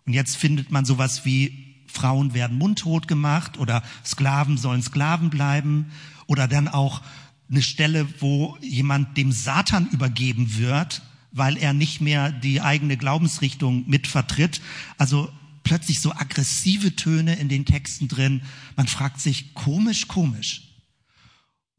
[0.07, 5.93] Und jetzt findet man sowas wie Frauen werden mundtot gemacht oder Sklaven sollen Sklaven bleiben
[6.27, 7.03] oder dann auch
[7.51, 13.89] eine Stelle, wo jemand dem Satan übergeben wird, weil er nicht mehr die eigene Glaubensrichtung
[13.89, 14.63] mitvertritt.
[14.97, 15.31] Also
[15.65, 18.43] plötzlich so aggressive Töne in den Texten drin.
[18.77, 20.63] Man fragt sich, komisch, komisch.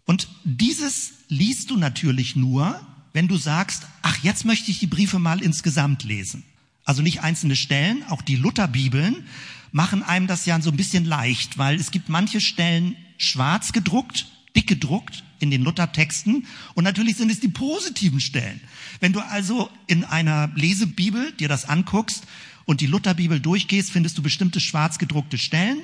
[0.06, 2.80] Und dieses liest du natürlich nur,
[3.14, 6.44] wenn du sagst, ach, jetzt möchte ich die Briefe mal insgesamt lesen.
[6.84, 9.26] Also nicht einzelne Stellen, auch die Lutherbibeln
[9.72, 14.28] machen einem das ja so ein bisschen leicht, weil es gibt manche Stellen schwarz gedruckt,
[14.56, 18.62] dick gedruckt in den Luthertexten und natürlich sind es die positiven Stellen.
[19.00, 22.26] Wenn du also in einer Lesebibel dir das anguckst
[22.66, 25.82] und die Lutherbibel durchgehst, findest du bestimmte schwarz gedruckte Stellen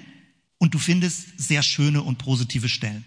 [0.57, 3.05] und du findest sehr schöne und positive Stellen.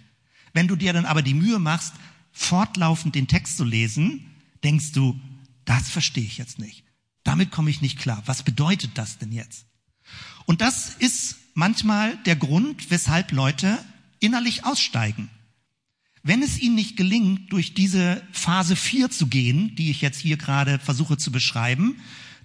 [0.53, 1.95] Wenn du dir dann aber die Mühe machst,
[2.33, 4.27] fortlaufend den Text zu lesen,
[4.65, 5.19] denkst du,
[5.65, 6.85] das verstehe ich jetzt nicht.
[7.25, 8.23] Damit komme ich nicht klar.
[8.27, 9.67] Was bedeutet das denn jetzt?
[10.47, 13.79] Und das ist manchmal der Grund, weshalb Leute
[14.19, 15.31] innerlich aussteigen.
[16.23, 20.37] Wenn es ihnen nicht gelingt, durch diese Phase 4 zu gehen, die ich jetzt hier
[20.37, 21.97] gerade versuche zu beschreiben,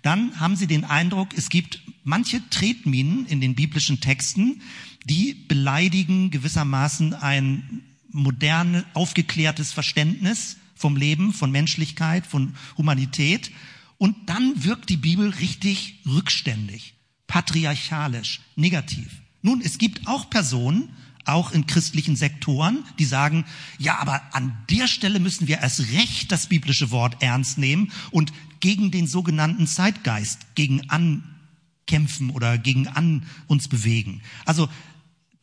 [0.02, 4.62] dann haben sie den Eindruck, es gibt manche Tretminen in den biblischen Texten,
[5.06, 7.84] die beleidigen gewissermaßen ein
[8.17, 13.51] modern aufgeklärtes Verständnis vom Leben, von Menschlichkeit, von Humanität.
[13.97, 16.95] Und dann wirkt die Bibel richtig rückständig,
[17.27, 19.21] patriarchalisch, negativ.
[19.41, 20.89] Nun, es gibt auch Personen,
[21.25, 23.45] auch in christlichen Sektoren, die sagen,
[23.77, 28.32] ja, aber an der Stelle müssen wir erst recht das biblische Wort ernst nehmen und
[28.60, 34.21] gegen den sogenannten Zeitgeist, gegen ankämpfen oder gegen an uns bewegen.
[34.45, 34.69] Also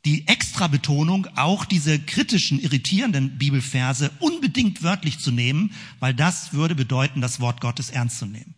[0.05, 7.21] die Extrabetonung, auch diese kritischen, irritierenden Bibelverse unbedingt wörtlich zu nehmen, weil das würde bedeuten,
[7.21, 8.55] das Wort Gottes ernst zu nehmen.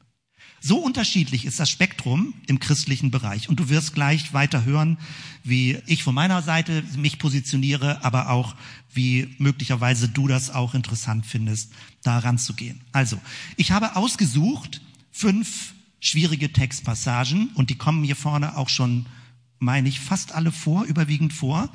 [0.61, 3.49] So unterschiedlich ist das Spektrum im christlichen Bereich.
[3.49, 4.99] Und du wirst gleich weiter hören,
[5.45, 8.57] wie ich von meiner Seite mich positioniere, aber auch
[8.93, 12.81] wie möglicherweise du das auch interessant findest, da ranzugehen.
[12.91, 13.21] Also,
[13.57, 14.81] ich habe ausgesucht
[15.13, 19.07] fünf schwierige Textpassagen und die kommen hier vorne auch schon,
[19.59, 21.71] meine ich, fast alle vor, überwiegend vor.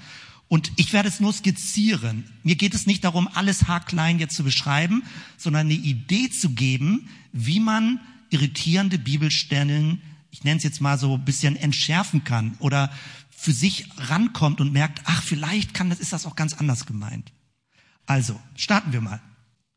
[0.47, 2.25] Und ich werde es nur skizzieren.
[2.43, 5.03] Mir geht es nicht darum, alles haarklein jetzt zu beschreiben,
[5.37, 11.15] sondern eine Idee zu geben, wie man irritierende Bibelstellen, ich nenne es jetzt mal so
[11.15, 12.91] ein bisschen entschärfen kann oder
[13.29, 17.31] für sich rankommt und merkt, ach, vielleicht kann das, ist das auch ganz anders gemeint.
[18.05, 19.21] Also, starten wir mal.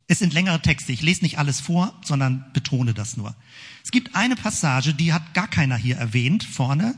[0.07, 0.93] Es sind längere Texte.
[0.93, 3.35] Ich lese nicht alles vor, sondern betone das nur.
[3.83, 6.95] Es gibt eine Passage, die hat gar keiner hier erwähnt, vorne.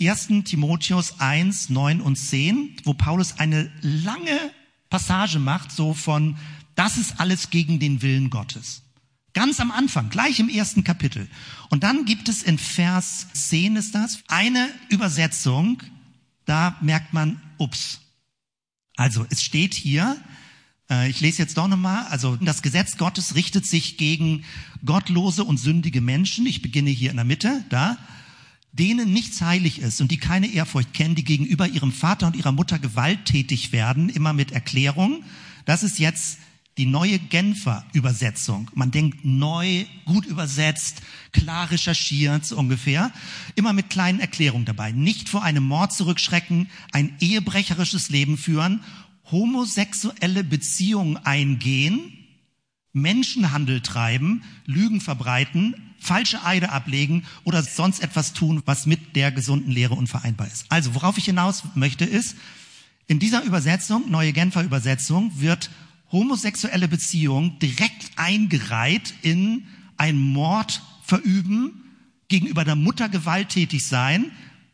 [0.00, 0.44] 1.
[0.44, 4.38] Timotheus 1, 9 und 10, wo Paulus eine lange
[4.90, 6.36] Passage macht, so von,
[6.74, 8.82] das ist alles gegen den Willen Gottes.
[9.32, 11.28] Ganz am Anfang, gleich im ersten Kapitel.
[11.68, 15.82] Und dann gibt es in Vers 10 ist das, eine Übersetzung,
[16.44, 18.00] da merkt man, ups.
[18.96, 20.16] Also es steht hier,
[20.88, 24.44] äh, ich lese jetzt doch nochmal, also das Gesetz Gottes richtet sich gegen
[24.84, 26.46] gottlose und sündige Menschen.
[26.46, 27.98] Ich beginne hier in der Mitte, da
[28.78, 32.52] denen nichts heilig ist und die keine Ehrfurcht kennen, die gegenüber ihrem Vater und ihrer
[32.52, 35.24] Mutter gewalttätig werden, immer mit Erklärung.
[35.64, 36.38] Das ist jetzt
[36.76, 38.68] die neue Genfer Übersetzung.
[38.74, 43.12] Man denkt neu, gut übersetzt, klar recherchiert, so ungefähr.
[43.54, 44.90] Immer mit kleinen Erklärungen dabei.
[44.90, 48.80] Nicht vor einem Mord zurückschrecken, ein ehebrecherisches Leben führen,
[49.30, 52.12] homosexuelle Beziehungen eingehen,
[52.92, 59.70] Menschenhandel treiben, Lügen verbreiten, falsche Eide ablegen oder sonst etwas tun, was mit der gesunden
[59.70, 60.66] Lehre unvereinbar ist.
[60.68, 62.36] Also, worauf ich hinaus möchte, ist,
[63.06, 65.70] in dieser Übersetzung, neue Genfer Übersetzung, wird
[66.12, 71.82] homosexuelle Beziehung direkt eingereiht in ein Mord verüben,
[72.28, 74.30] gegenüber der Mutter gewalttätig sein,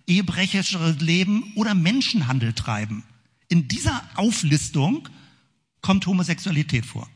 [0.06, 3.04] ehebrecherisches Leben oder Menschenhandel treiben.
[3.48, 5.08] In dieser Auflistung
[5.80, 7.08] kommt Homosexualität vor.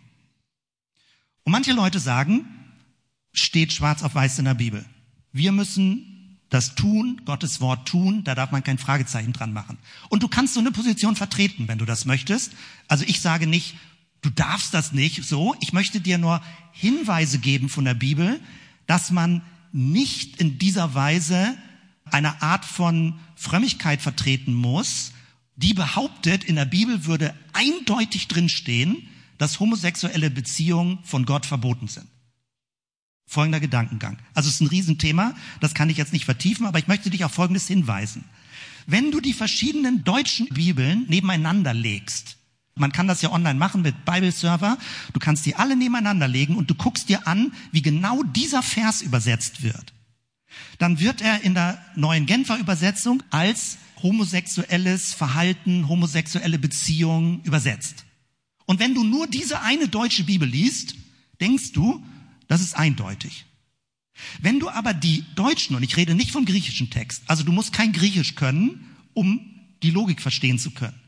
[1.45, 2.47] Und manche Leute sagen,
[3.35, 4.85] steht schwarz auf weiß in der Bibel.
[5.33, 9.77] Wir müssen das tun, Gottes Wort tun, da darf man kein Fragezeichen dran machen.
[10.09, 12.53] Und du kannst so eine Position vertreten, wenn du das möchtest.
[12.87, 13.75] Also ich sage nicht,
[14.23, 15.57] du darfst das nicht so.
[15.61, 16.41] Ich möchte dir nur
[16.73, 18.41] Hinweise geben von der Bibel,
[18.87, 19.43] dass man
[19.73, 21.57] nicht in dieser Weise
[22.05, 25.13] eine Art von Frömmigkeit vertreten muss,
[25.57, 32.07] die behauptet, in der Bibel würde eindeutig drinstehen, dass homosexuelle Beziehungen von Gott verboten sind.
[33.27, 34.19] Folgender Gedankengang.
[34.35, 37.25] Also es ist ein Riesenthema, das kann ich jetzt nicht vertiefen, aber ich möchte dich
[37.25, 38.25] auf Folgendes hinweisen.
[38.87, 42.37] Wenn du die verschiedenen deutschen Bibeln nebeneinander legst,
[42.77, 44.79] man kann das ja online machen mit Bible-Server.
[45.13, 49.01] Du kannst die alle nebeneinander legen und du guckst dir an, wie genau dieser Vers
[49.01, 49.93] übersetzt wird.
[50.79, 58.05] Dann wird er in der neuen Genfer Übersetzung als homosexuelles Verhalten, homosexuelle Beziehung übersetzt.
[58.67, 60.97] Und wenn du nur diese eine deutsche Bibel liest,
[61.41, 62.05] denkst du,
[62.49, 63.47] das ist eindeutig.
[64.41, 67.73] Wenn du aber die deutschen, und ich rede nicht vom griechischen Text, also du musst
[67.73, 69.41] kein Griechisch können, um
[69.83, 70.99] die Logik verstehen zu können.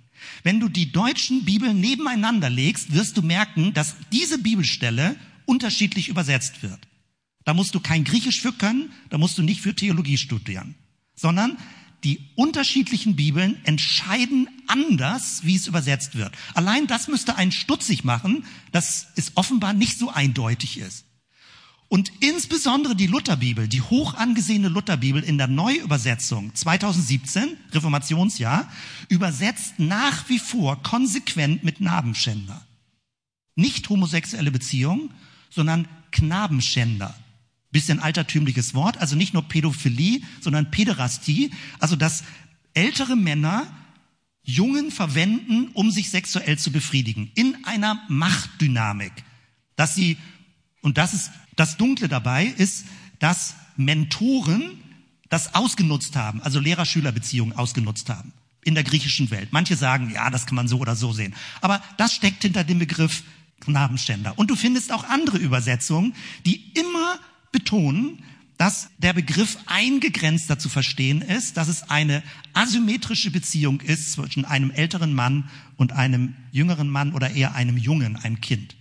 [0.43, 6.63] Wenn du die deutschen Bibeln nebeneinander legst, wirst du merken, dass diese Bibelstelle unterschiedlich übersetzt
[6.63, 6.81] wird.
[7.45, 10.75] Da musst du kein Griechisch für können, da musst du nicht für Theologie studieren,
[11.15, 11.57] sondern
[12.03, 16.33] die unterschiedlichen Bibeln entscheiden anders, wie es übersetzt wird.
[16.55, 21.05] Allein das müsste einen stutzig machen, dass es offenbar nicht so eindeutig ist.
[21.89, 28.71] Und insbesondere die Lutherbibel, die hoch angesehene Lutherbibel in der Neuübersetzung 2017, Reformationsjahr,
[29.09, 32.61] übersetzt nach wie vor konsequent mit Knabenschänder.
[33.55, 35.11] Nicht homosexuelle Beziehung,
[35.49, 37.15] sondern Knabenschänder.
[37.71, 42.25] Bisschen altertümliches Wort, also nicht nur Pädophilie, sondern Päderastie, also dass
[42.75, 43.67] ältere Männer
[44.43, 49.13] Jungen verwenden, um sich sexuell zu befriedigen, in einer Machtdynamik,
[49.75, 50.17] dass sie,
[50.87, 52.85] und das ist das Dunkle dabei ist,
[53.19, 54.81] dass Mentoren
[55.29, 59.49] das ausgenutzt haben, also Lehrer-Schüler-Beziehungen ausgenutzt haben in der griechischen Welt.
[59.51, 61.35] Manche sagen, ja, das kann man so oder so sehen.
[61.61, 63.25] Aber das steckt hinter dem Begriff
[63.59, 64.39] Knabenständer.
[64.39, 67.19] Und du findest auch andere Übersetzungen, die immer
[67.51, 68.23] betonen,
[68.57, 72.23] dass der Begriff eingegrenzter zu verstehen ist, dass es eine
[72.53, 78.15] asymmetrische Beziehung ist zwischen einem älteren Mann und einem jüngeren Mann oder eher einem Jungen,
[78.15, 78.77] einem Kind.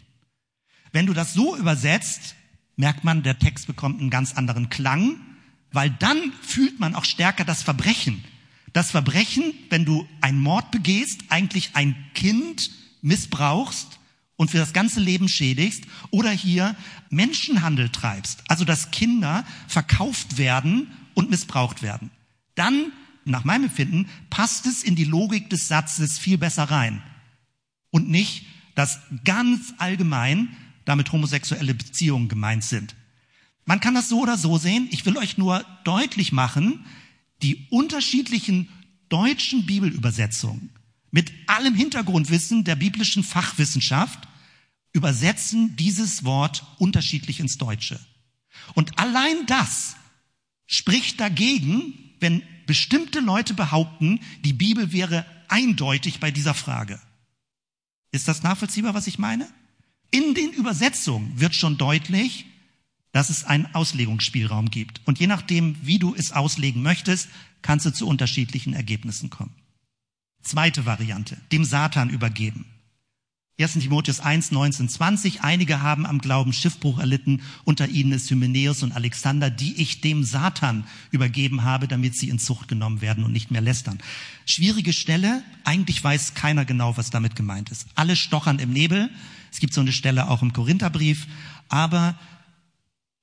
[0.95, 2.36] Wenn du das so übersetzt,
[2.77, 5.19] merkt man, der Text bekommt einen ganz anderen Klang,
[5.73, 8.23] weil dann fühlt man auch stärker das Verbrechen.
[8.71, 13.99] Das Verbrechen, wenn du einen Mord begehst, eigentlich ein Kind missbrauchst
[14.38, 16.77] und für das ganze Leben schädigst oder hier
[17.10, 22.10] Menschenhandel treibst, also dass Kinder verkauft werden und missbraucht werden,
[22.55, 22.93] dann,
[23.25, 27.03] nach meinem Empfinden, passt es in die Logik des Satzes viel besser rein.
[27.91, 30.55] Und nicht, dass ganz allgemein
[30.86, 32.95] damit homosexuelle Beziehungen gemeint sind.
[33.65, 34.88] Man kann das so oder so sehen.
[34.91, 36.86] Ich will euch nur deutlich machen,
[37.41, 38.69] die unterschiedlichen
[39.10, 40.69] deutschen Bibelübersetzungen
[41.12, 44.28] mit allem Hintergrundwissen der biblischen Fachwissenschaft
[44.91, 48.00] übersetzen dieses Wort unterschiedlich ins Deutsche.
[48.74, 49.95] Und allein das
[50.65, 57.00] spricht dagegen, wenn bestimmte Leute behaupten, die Bibel wäre eindeutig bei dieser Frage.
[58.12, 59.48] Ist das nachvollziehbar, was ich meine?
[60.12, 62.46] In den Übersetzungen wird schon deutlich,
[63.12, 65.02] dass es einen Auslegungsspielraum gibt.
[65.06, 67.30] Und je nachdem, wie du es auslegen möchtest,
[67.62, 69.56] kannst du zu unterschiedlichen Ergebnissen kommen.
[70.41, 72.65] Zweite Variante, dem Satan übergeben.
[73.58, 73.74] 1.
[73.76, 75.41] Timotheus 1, 19, 20.
[75.41, 77.41] Einige haben am Glauben Schiffbruch erlitten.
[77.63, 82.38] Unter ihnen ist Hymenäus und Alexander, die ich dem Satan übergeben habe, damit sie in
[82.38, 84.00] Zucht genommen werden und nicht mehr lästern.
[84.46, 85.41] Schwierige Stelle.
[85.63, 87.88] Eigentlich weiß keiner genau, was damit gemeint ist.
[87.96, 89.10] Alle stochern im Nebel.
[89.56, 91.28] Es gibt so eine Stelle auch im Korintherbrief.
[91.70, 92.20] Aber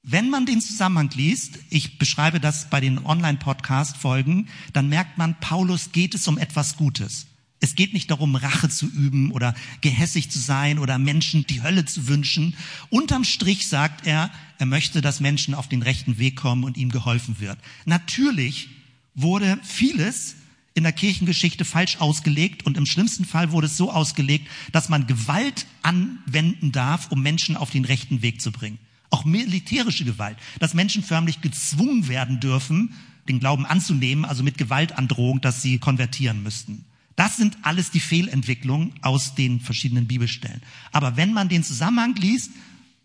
[0.02, 5.92] wenn man den Zusammenhang liest, ich beschreibe das bei den Online-Podcast-Folgen, dann merkt man, Paulus
[5.92, 7.26] geht es um etwas Gutes.
[7.60, 11.84] Es geht nicht darum, Rache zu üben oder gehässig zu sein oder Menschen die Hölle
[11.84, 12.54] zu wünschen.
[12.88, 16.88] Unterm Strich sagt er, er möchte, dass Menschen auf den rechten Weg kommen und ihm
[16.88, 17.58] geholfen wird.
[17.84, 18.70] Natürlich
[19.14, 20.36] wurde vieles
[20.74, 25.06] in der Kirchengeschichte falsch ausgelegt und im schlimmsten Fall wurde es so ausgelegt, dass man
[25.06, 28.78] Gewalt anwenden darf, um Menschen auf den rechten Weg zu bringen
[29.12, 32.94] auch militärische Gewalt, dass Menschen förmlich gezwungen werden dürfen,
[33.28, 36.84] den Glauben anzunehmen, also mit Gewaltandrohung, dass sie konvertieren müssten.
[37.14, 40.62] Das sind alles die Fehlentwicklungen aus den verschiedenen Bibelstellen.
[40.92, 42.50] Aber wenn man den Zusammenhang liest,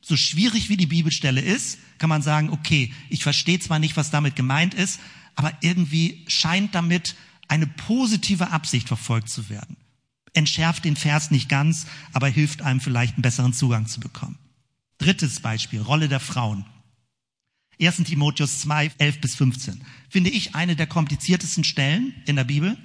[0.02, 4.10] so schwierig wie die Bibelstelle ist, kann man sagen, okay, ich verstehe zwar nicht, was
[4.10, 5.02] damit gemeint ist,
[5.36, 7.16] aber irgendwie scheint damit
[7.48, 9.78] eine positive Absicht verfolgt zu werden.
[10.34, 14.38] Entschärft den Vers nicht ganz, aber hilft einem vielleicht einen besseren Zugang zu bekommen.
[14.98, 16.66] Drittes Beispiel, Rolle der Frauen.
[17.80, 17.98] 1.
[18.04, 19.82] Timotheus 2, 11 bis 15.
[20.10, 22.78] Finde ich eine der kompliziertesten Stellen in der Bibel.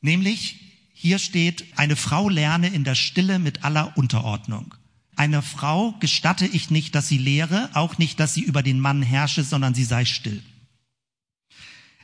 [0.00, 0.60] Nämlich,
[0.92, 4.74] hier steht, eine Frau lerne in der Stille mit aller Unterordnung.
[5.16, 9.02] Einer Frau gestatte ich nicht, dass sie lehre, auch nicht, dass sie über den Mann
[9.02, 10.42] herrsche, sondern sie sei still.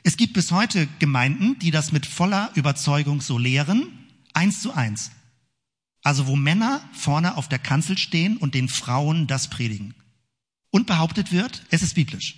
[0.07, 3.87] Es gibt bis heute Gemeinden, die das mit voller Überzeugung so lehren,
[4.35, 5.09] eins zu eins.
[6.03, 9.95] Also wo Männer vorne auf der Kanzel stehen und den Frauen das predigen.
[10.69, 12.35] Und behauptet wird, es ist biblisch.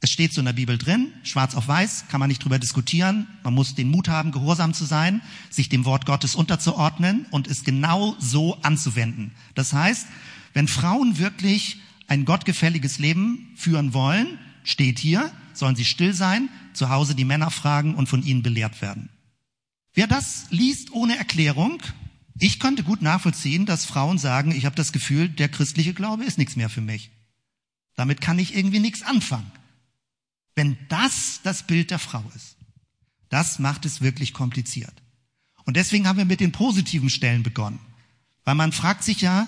[0.00, 3.26] Es steht so in der Bibel drin, schwarz auf weiß, kann man nicht drüber diskutieren.
[3.44, 5.20] Man muss den Mut haben, gehorsam zu sein,
[5.50, 9.32] sich dem Wort Gottes unterzuordnen und es genau so anzuwenden.
[9.54, 10.06] Das heißt,
[10.54, 16.88] wenn Frauen wirklich ein gottgefälliges Leben führen wollen, steht hier, sollen sie still sein, zu
[16.90, 19.08] Hause die Männer fragen und von ihnen belehrt werden.
[19.94, 21.82] Wer das liest ohne Erklärung,
[22.38, 26.38] ich könnte gut nachvollziehen, dass Frauen sagen, ich habe das Gefühl, der christliche Glaube ist
[26.38, 27.10] nichts mehr für mich.
[27.94, 29.50] Damit kann ich irgendwie nichts anfangen.
[30.54, 32.56] Wenn das das Bild der Frau ist,
[33.28, 34.92] das macht es wirklich kompliziert.
[35.64, 37.78] Und deswegen haben wir mit den positiven Stellen begonnen.
[38.44, 39.46] Weil man fragt sich ja,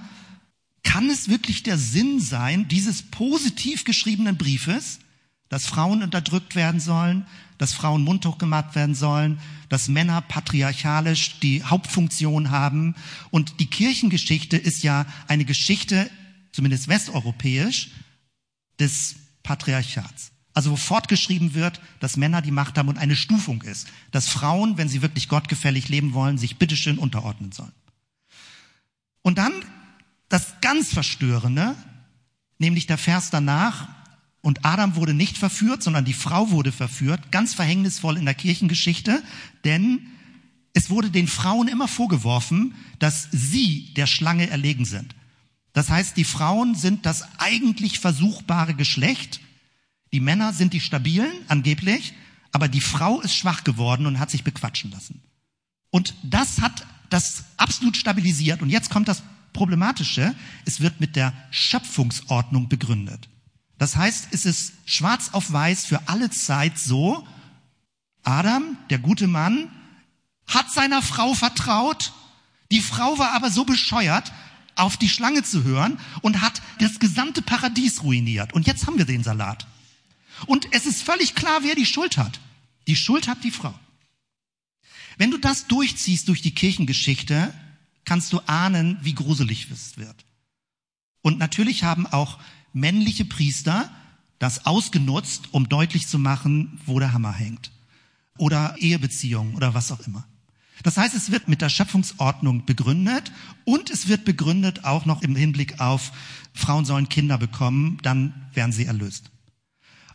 [0.83, 5.01] kann es wirklich der Sinn sein dieses positiv geschriebenen Briefes,
[5.49, 7.27] dass Frauen unterdrückt werden sollen,
[7.59, 12.95] dass Frauen mundtuch gemacht werden sollen, dass Männer patriarchalisch die Hauptfunktion haben.
[13.31, 16.11] Und die Kirchengeschichte ist ja eine Geschichte,
[16.53, 17.91] zumindest westeuropäisch,
[18.81, 20.33] des Patriarchats.
[20.53, 24.79] Also wo fortgeschrieben wird, dass Männer die Macht haben und eine Stufung ist, dass Frauen,
[24.79, 27.73] wenn sie wirklich gottgefällig leben wollen, sich bitteschön unterordnen sollen.
[29.23, 29.53] Und dann
[30.29, 31.75] das ganz Verstörende,
[32.59, 33.89] nämlich der Vers danach,
[34.45, 37.33] und Adam wurde nicht verführt, sondern die Frau wurde verführt.
[37.33, 39.23] Ganz verhängnisvoll in der Kirchengeschichte,
[39.65, 40.07] denn
[40.75, 45.15] es wurde den Frauen immer vorgeworfen, dass sie der Schlange erlegen sind.
[45.73, 49.41] Das heißt, die Frauen sind das eigentlich versuchbare Geschlecht.
[50.13, 52.13] Die Männer sind die stabilen, angeblich,
[52.53, 55.23] aber die Frau ist schwach geworden und hat sich bequatschen lassen.
[55.91, 58.61] Und das hat das absolut stabilisiert.
[58.61, 59.23] Und jetzt kommt das
[59.55, 60.35] Problematische.
[60.67, 63.31] Es wird mit der Schöpfungsordnung begründet.
[63.79, 67.27] Das heißt, es ist schwarz auf weiß für alle Zeit so,
[68.23, 69.71] Adam, der gute Mann,
[70.47, 72.13] hat seiner Frau vertraut.
[72.71, 74.33] Die Frau war aber so bescheuert,
[74.77, 78.53] auf die Schlange zu hören und hat das gesamte Paradies ruiniert.
[78.53, 79.67] Und jetzt haben wir den Salat.
[80.47, 82.41] Und es ist völlig klar, wer die Schuld hat.
[82.87, 83.75] Die Schuld hat die Frau.
[85.17, 87.55] Wenn du das durchziehst durch die Kirchengeschichte,
[88.05, 90.25] kannst du ahnen, wie gruselig es wird.
[91.23, 92.39] Und natürlich haben auch
[92.75, 93.91] männliche Priester
[94.39, 97.71] das ausgenutzt, um deutlich zu machen, wo der Hammer hängt.
[98.37, 100.27] Oder Ehebeziehungen oder was auch immer.
[100.83, 103.33] Das heißt, es wird mit der Schöpfungsordnung begründet
[103.65, 106.13] und es wird begründet auch noch im Hinblick auf
[106.53, 109.31] Frauen sollen Kinder bekommen, dann werden sie erlöst.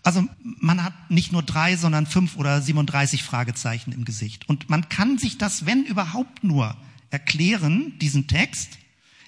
[0.03, 4.47] Also man hat nicht nur drei, sondern fünf oder 37 Fragezeichen im Gesicht.
[4.47, 6.77] Und man kann sich das, wenn überhaupt nur,
[7.09, 8.77] erklären, diesen Text.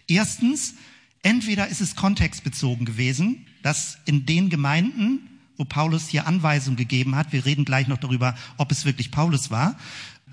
[0.07, 0.75] Erstens,
[1.23, 5.19] entweder ist es kontextbezogen gewesen, dass in den Gemeinden,
[5.57, 9.51] wo Paulus hier Anweisungen gegeben hat, wir reden gleich noch darüber, ob es wirklich Paulus
[9.51, 9.77] war,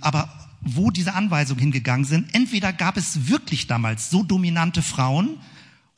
[0.00, 5.38] aber wo diese Anweisungen hingegangen sind, entweder gab es wirklich damals so dominante Frauen,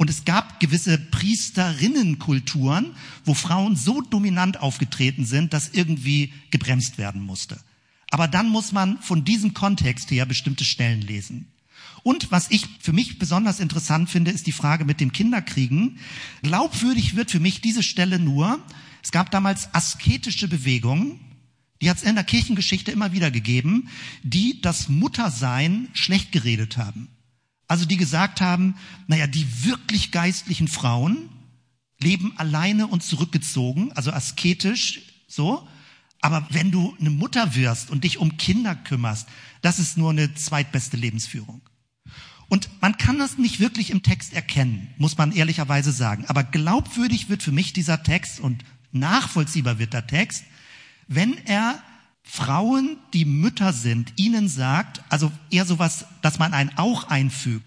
[0.01, 2.95] und es gab gewisse Priesterinnenkulturen,
[3.27, 7.61] wo Frauen so dominant aufgetreten sind, dass irgendwie gebremst werden musste.
[8.11, 11.49] Aber dann muss man von diesem Kontext her bestimmte Stellen lesen.
[12.03, 15.99] Und was ich für mich besonders interessant finde, ist die Frage mit dem Kinderkriegen.
[16.43, 18.59] Glaubwürdig wird für mich diese Stelle nur,
[19.03, 21.21] es gab damals asketische Bewegungen,
[21.81, 23.89] die hat es in der Kirchengeschichte immer wieder gegeben,
[24.23, 27.09] die das Muttersein schlecht geredet haben.
[27.69, 28.75] Also die gesagt haben,
[29.07, 31.29] naja, die wirklich geistlichen Frauen
[32.01, 35.67] leben alleine und zurückgezogen, also asketisch, so.
[36.21, 39.29] Aber wenn du eine Mutter wirst und dich um Kinder kümmerst,
[39.63, 41.63] das ist nur eine zweitbeste Lebensführung.
[42.51, 46.25] Und man kann das nicht wirklich im Text erkennen, muss man ehrlicherweise sagen.
[46.27, 50.45] Aber glaubwürdig wird für mich dieser Text und nachvollziehbar wird der Text,
[51.07, 51.81] wenn er
[52.25, 57.65] Frauen, die Mütter sind, ihnen sagt, also eher sowas, dass man ein auch einfügt.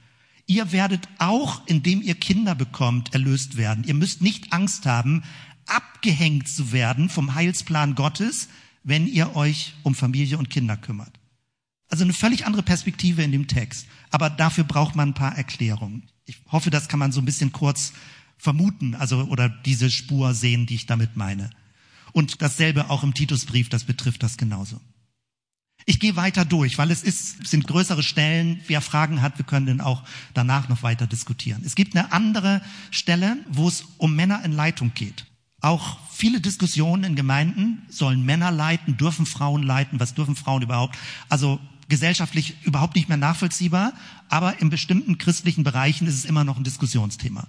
[0.48, 3.86] Ihr werdet auch, indem ihr Kinder bekommt, erlöst werden.
[3.86, 5.24] Ihr müsst nicht Angst haben,
[5.66, 8.50] abgehängt zu werden vom Heilsplan Gottes,
[8.84, 11.23] wenn ihr euch um Familie und Kinder kümmert.
[11.90, 13.88] Also eine völlig andere Perspektive in dem Text.
[14.10, 16.10] Aber dafür braucht man ein paar Erklärungen.
[16.26, 17.94] Ich hoffe, das kann man so ein bisschen kurz
[18.38, 21.50] vermuten, also, oder diese Spur sehen, die ich damit meine.
[22.12, 24.80] Und dasselbe auch im Titusbrief, das betrifft das genauso.
[25.86, 28.62] Ich gehe weiter durch, weil es ist, sind größere Stellen.
[28.68, 30.04] Wer Fragen hat, wir können dann auch
[30.34, 31.64] danach noch weiter diskutieren.
[31.66, 32.62] Es gibt eine andere
[32.92, 35.26] Stelle, wo es um Männer in Leitung geht.
[35.60, 40.98] Auch viele Diskussionen in Gemeinden, sollen Männer leiten, dürfen Frauen leiten, was dürfen Frauen überhaupt?
[41.30, 41.60] Also
[41.94, 43.94] gesellschaftlich überhaupt nicht mehr nachvollziehbar,
[44.28, 47.46] aber in bestimmten christlichen Bereichen ist es immer noch ein Diskussionsthema.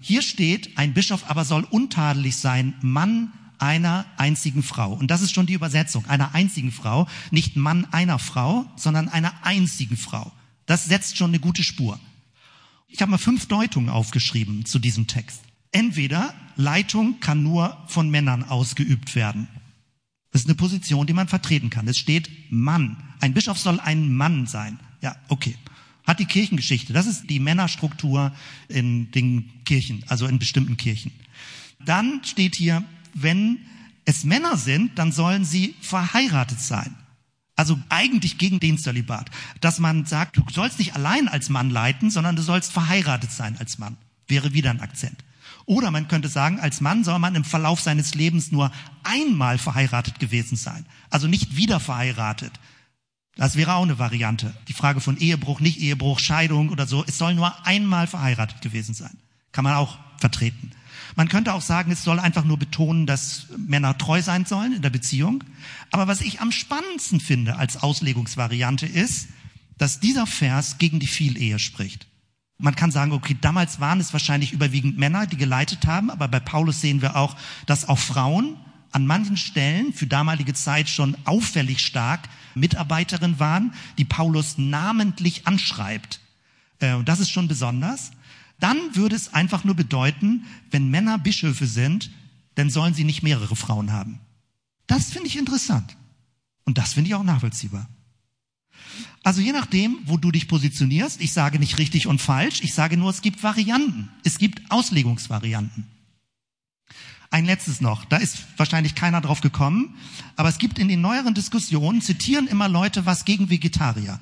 [0.00, 4.92] Hier steht, ein Bischof aber soll untadelig sein, Mann einer einzigen Frau.
[4.92, 9.32] Und das ist schon die Übersetzung, einer einzigen Frau, nicht Mann einer Frau, sondern einer
[9.42, 10.32] einzigen Frau.
[10.66, 12.00] Das setzt schon eine gute Spur.
[12.88, 15.42] Ich habe mal fünf Deutungen aufgeschrieben zu diesem Text.
[15.70, 19.46] Entweder Leitung kann nur von Männern ausgeübt werden.
[20.32, 21.88] Das ist eine Position, die man vertreten kann.
[21.88, 22.96] Es steht Mann.
[23.20, 24.78] Ein Bischof soll ein Mann sein.
[25.00, 25.56] Ja, okay.
[26.06, 26.92] Hat die Kirchengeschichte.
[26.92, 28.32] Das ist die Männerstruktur
[28.68, 31.12] in den Kirchen, also in bestimmten Kirchen.
[31.84, 33.58] Dann steht hier wenn
[34.04, 36.94] es Männer sind, dann sollen sie verheiratet sein.
[37.56, 39.30] Also eigentlich gegen den Zölibat.
[39.60, 43.56] Dass man sagt, du sollst nicht allein als Mann leiten, sondern du sollst verheiratet sein
[43.58, 43.96] als Mann.
[44.26, 45.24] Wäre wieder ein Akzent.
[45.70, 48.72] Oder man könnte sagen, als Mann soll man im Verlauf seines Lebens nur
[49.04, 50.84] einmal verheiratet gewesen sein.
[51.10, 52.50] Also nicht wieder verheiratet.
[53.36, 54.52] Das wäre auch eine Variante.
[54.66, 57.04] Die Frage von Ehebruch, nicht Ehebruch, Scheidung oder so.
[57.06, 59.16] Es soll nur einmal verheiratet gewesen sein.
[59.52, 60.72] Kann man auch vertreten.
[61.14, 64.82] Man könnte auch sagen, es soll einfach nur betonen, dass Männer treu sein sollen in
[64.82, 65.44] der Beziehung.
[65.92, 69.28] Aber was ich am spannendsten finde als Auslegungsvariante ist,
[69.78, 72.09] dass dieser Vers gegen die Vielehe spricht.
[72.60, 76.40] Man kann sagen, okay, damals waren es wahrscheinlich überwiegend Männer, die geleitet haben, aber bei
[76.40, 77.36] Paulus sehen wir auch,
[77.66, 78.56] dass auch Frauen
[78.92, 86.20] an manchen Stellen für damalige Zeit schon auffällig stark Mitarbeiterin waren, die Paulus namentlich anschreibt.
[86.80, 88.10] Äh, und das ist schon besonders
[88.60, 92.10] dann würde es einfach nur bedeuten, wenn Männer Bischöfe sind,
[92.54, 94.20] dann sollen sie nicht mehrere Frauen haben.
[94.86, 95.96] Das finde ich interessant.
[96.64, 97.88] Und das finde ich auch nachvollziehbar.
[99.22, 102.96] Also je nachdem, wo du dich positionierst, ich sage nicht richtig und falsch, ich sage
[102.96, 104.08] nur, es gibt Varianten.
[104.24, 105.86] Es gibt Auslegungsvarianten.
[107.32, 109.94] Ein letztes noch, da ist wahrscheinlich keiner drauf gekommen,
[110.34, 114.18] aber es gibt in den neueren Diskussionen, zitieren immer Leute was gegen Vegetarier.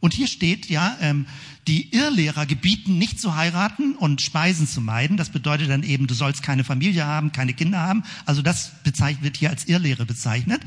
[0.00, 1.26] Und hier steht ja, ähm,
[1.68, 5.16] die Irrlehrer gebieten nicht zu heiraten und Speisen zu meiden.
[5.16, 8.02] Das bedeutet dann eben, du sollst keine Familie haben, keine Kinder haben.
[8.24, 10.62] Also das bezeichnet, wird hier als Irrlehre bezeichnet.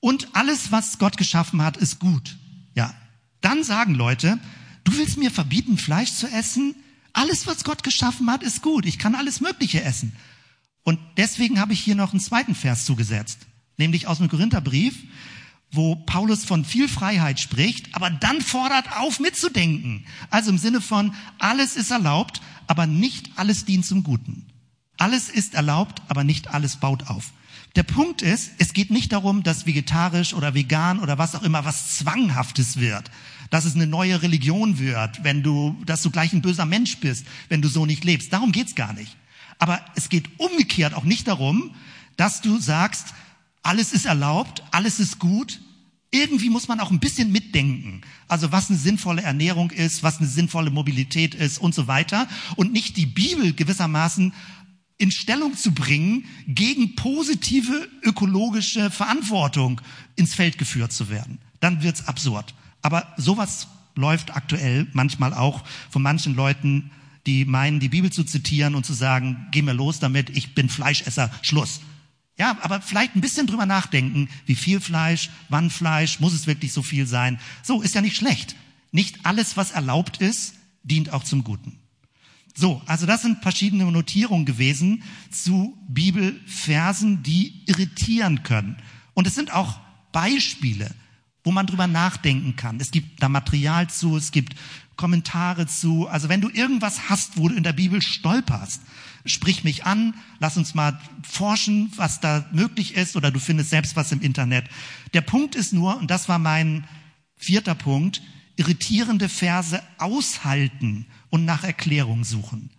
[0.00, 2.36] Und alles, was Gott geschaffen hat, ist gut.
[2.78, 2.94] Ja.
[3.40, 4.38] Dann sagen Leute,
[4.84, 6.76] du willst mir verbieten, Fleisch zu essen?
[7.12, 8.86] Alles, was Gott geschaffen hat, ist gut.
[8.86, 10.12] Ich kann alles Mögliche essen.
[10.84, 13.40] Und deswegen habe ich hier noch einen zweiten Vers zugesetzt,
[13.78, 14.94] nämlich aus dem Korintherbrief,
[15.72, 20.06] wo Paulus von viel Freiheit spricht, aber dann fordert auf mitzudenken.
[20.30, 24.46] Also im Sinne von, alles ist erlaubt, aber nicht alles dient zum Guten.
[24.98, 27.32] Alles ist erlaubt, aber nicht alles baut auf.
[27.78, 31.64] Der Punkt ist, es geht nicht darum, dass vegetarisch oder vegan oder was auch immer
[31.64, 33.08] was Zwanghaftes wird,
[33.50, 37.24] dass es eine neue Religion wird, wenn du, dass du gleich ein böser Mensch bist,
[37.48, 38.32] wenn du so nicht lebst.
[38.32, 39.16] Darum geht's gar nicht.
[39.60, 41.70] Aber es geht umgekehrt auch nicht darum,
[42.16, 43.14] dass du sagst,
[43.62, 45.60] alles ist erlaubt, alles ist gut.
[46.10, 48.00] Irgendwie muss man auch ein bisschen mitdenken.
[48.26, 52.26] Also was eine sinnvolle Ernährung ist, was eine sinnvolle Mobilität ist und so weiter.
[52.56, 54.32] Und nicht die Bibel gewissermaßen
[54.98, 59.80] in Stellung zu bringen, gegen positive ökologische Verantwortung
[60.16, 61.38] ins Feld geführt zu werden.
[61.60, 62.54] Dann wird's absurd.
[62.82, 66.90] Aber sowas läuft aktuell manchmal auch von manchen Leuten
[67.28, 70.70] die meinen, die Bibel zu zitieren und zu sagen, geh mir los damit, ich bin
[70.70, 71.80] Fleischesser, Schluss.
[72.38, 76.72] Ja, aber vielleicht ein bisschen drüber nachdenken, wie viel Fleisch, wann Fleisch, muss es wirklich
[76.72, 77.38] so viel sein?
[77.62, 78.56] So, ist ja nicht schlecht.
[78.92, 81.78] Nicht alles, was erlaubt ist, dient auch zum Guten.
[82.58, 88.78] So, also das sind verschiedene Notierungen gewesen zu Bibelversen, die irritieren können.
[89.14, 89.78] Und es sind auch
[90.10, 90.92] Beispiele,
[91.44, 92.80] wo man drüber nachdenken kann.
[92.80, 94.56] Es gibt da Material zu, es gibt
[94.96, 96.08] Kommentare zu.
[96.08, 98.82] Also wenn du irgendwas hast, wo du in der Bibel stolperst,
[99.24, 103.94] sprich mich an, lass uns mal forschen, was da möglich ist, oder du findest selbst
[103.94, 104.64] was im Internet.
[105.14, 106.88] Der Punkt ist nur, und das war mein
[107.36, 108.20] vierter Punkt,
[108.56, 112.70] irritierende Verse aushalten und nach Erklärung suchen.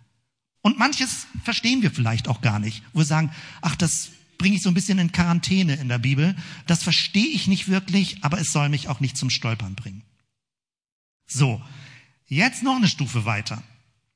[0.62, 3.30] Und manches verstehen wir vielleicht auch gar nicht, wo wir sagen,
[3.62, 6.36] ach, das bringe ich so ein bisschen in Quarantäne in der Bibel.
[6.66, 10.02] Das verstehe ich nicht wirklich, aber es soll mich auch nicht zum Stolpern bringen.
[11.26, 11.62] So,
[12.30, 13.60] Jetzt noch eine Stufe weiter.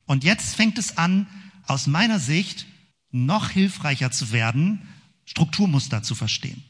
[0.06, 1.26] Und jetzt fängt es an,
[1.66, 2.64] aus meiner Sicht
[3.10, 4.88] noch hilfreicher zu werden,
[5.24, 6.62] Strukturmuster zu verstehen.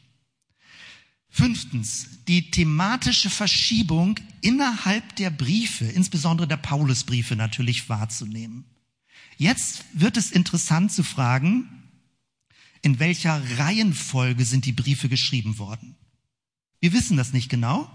[1.35, 8.63] Fünftens, die thematische Verschiebung innerhalb der Briefe, insbesondere der Paulusbriefe natürlich wahrzunehmen.
[9.35, 11.89] Jetzt wird es interessant zu fragen,
[12.81, 15.97] in welcher Reihenfolge sind die Briefe geschrieben worden.
[16.79, 17.91] Wir wissen das nicht genau.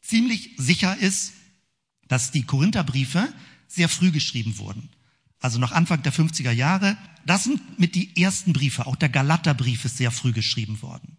[0.00, 1.34] Ziemlich sicher ist,
[2.08, 3.34] dass die Korintherbriefe
[3.68, 4.88] sehr früh geschrieben wurden.
[5.40, 6.96] Also noch Anfang der 50er Jahre.
[7.26, 8.86] Das sind mit die ersten Briefe.
[8.86, 11.18] Auch der Galaterbrief ist sehr früh geschrieben worden.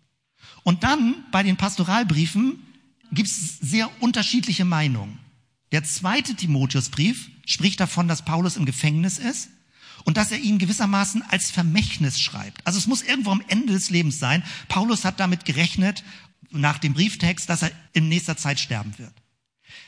[0.64, 2.60] Und dann bei den Pastoralbriefen
[3.12, 5.20] gibt es sehr unterschiedliche Meinungen.
[5.72, 9.50] Der zweite Timotheusbrief spricht davon, dass Paulus im Gefängnis ist
[10.06, 12.66] und dass er ihn gewissermaßen als Vermächtnis schreibt.
[12.66, 14.44] Also es muss irgendwo am Ende des Lebens sein.
[14.68, 16.04] Paulus hat damit gerechnet,
[16.52, 19.14] nach dem Brieftext, dass er in nächster Zeit sterben wird.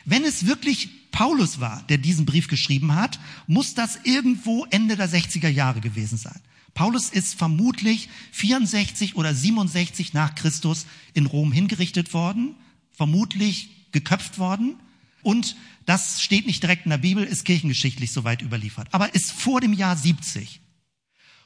[0.04, 5.10] Wenn es wirklich Paulus war, der diesen Brief geschrieben hat, muss das irgendwo Ende der
[5.10, 6.42] 60er Jahre gewesen sein.
[6.76, 12.54] Paulus ist vermutlich 64 oder 67 nach Christus in Rom hingerichtet worden,
[12.92, 14.76] vermutlich geköpft worden.
[15.24, 15.56] Und
[15.86, 19.72] das steht nicht direkt in der Bibel, ist kirchengeschichtlich soweit überliefert, aber ist vor dem
[19.72, 20.60] Jahr 70.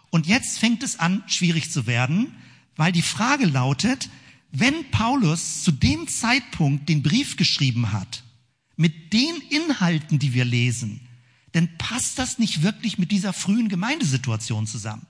[0.09, 2.33] Und jetzt fängt es an, schwierig zu werden,
[2.75, 4.09] weil die Frage lautet,
[4.51, 8.23] wenn Paulus zu dem Zeitpunkt den Brief geschrieben hat,
[8.75, 11.01] mit den Inhalten, die wir lesen,
[11.53, 15.05] denn passt das nicht wirklich mit dieser frühen Gemeindesituation zusammen?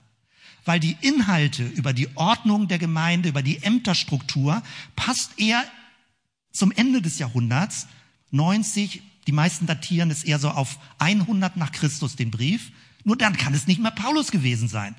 [0.69, 4.61] Weil die Inhalte über die Ordnung der Gemeinde, über die Ämterstruktur
[4.95, 5.63] passt eher
[6.51, 7.87] zum Ende des Jahrhunderts,
[8.29, 12.71] 90, die meisten datieren es eher so auf 100 nach Christus den Brief.
[13.03, 14.93] Nur dann kann es nicht mehr Paulus gewesen sein,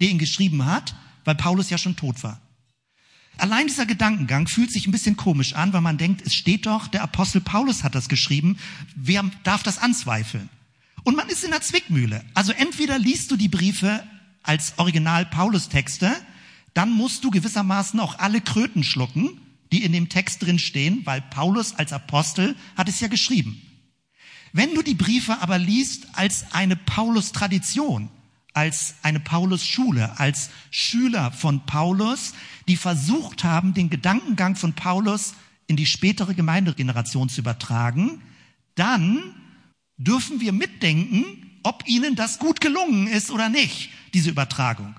[0.00, 2.40] der ihn geschrieben hat, weil Paulus ja schon tot war.
[3.36, 6.86] Allein dieser Gedankengang fühlt sich ein bisschen komisch an, weil man denkt, es steht doch,
[6.86, 8.58] der Apostel Paulus hat das geschrieben.
[8.94, 10.48] Wer darf das anzweifeln?
[11.02, 12.24] Und man ist in der Zwickmühle.
[12.32, 14.04] Also entweder liest du die Briefe
[14.46, 16.14] als Original Paulus-Texte,
[16.74, 19.40] dann musst du gewissermaßen auch alle Kröten schlucken,
[19.72, 23.60] die in dem Text drin stehen, weil Paulus als Apostel hat es ja geschrieben.
[24.52, 28.08] Wenn du die Briefe aber liest als eine Paulus-Tradition,
[28.54, 32.32] als eine Paulus-Schule, als Schüler von Paulus,
[32.68, 35.34] die versucht haben, den Gedankengang von Paulus
[35.66, 38.22] in die spätere Gemeindegeneration zu übertragen,
[38.74, 39.34] dann
[39.98, 44.94] dürfen wir mitdenken, ob ihnen das gut gelungen ist oder nicht, diese Übertragung.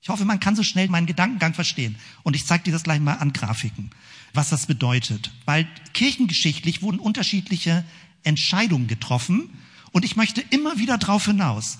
[0.00, 1.96] Ich hoffe, man kann so schnell meinen Gedankengang verstehen.
[2.22, 3.90] Und ich zeige dir das gleich mal an Grafiken,
[4.32, 5.32] was das bedeutet.
[5.46, 7.84] Weil kirchengeschichtlich wurden unterschiedliche
[8.22, 9.50] Entscheidungen getroffen.
[9.90, 11.78] Und ich möchte immer wieder darauf hinaus,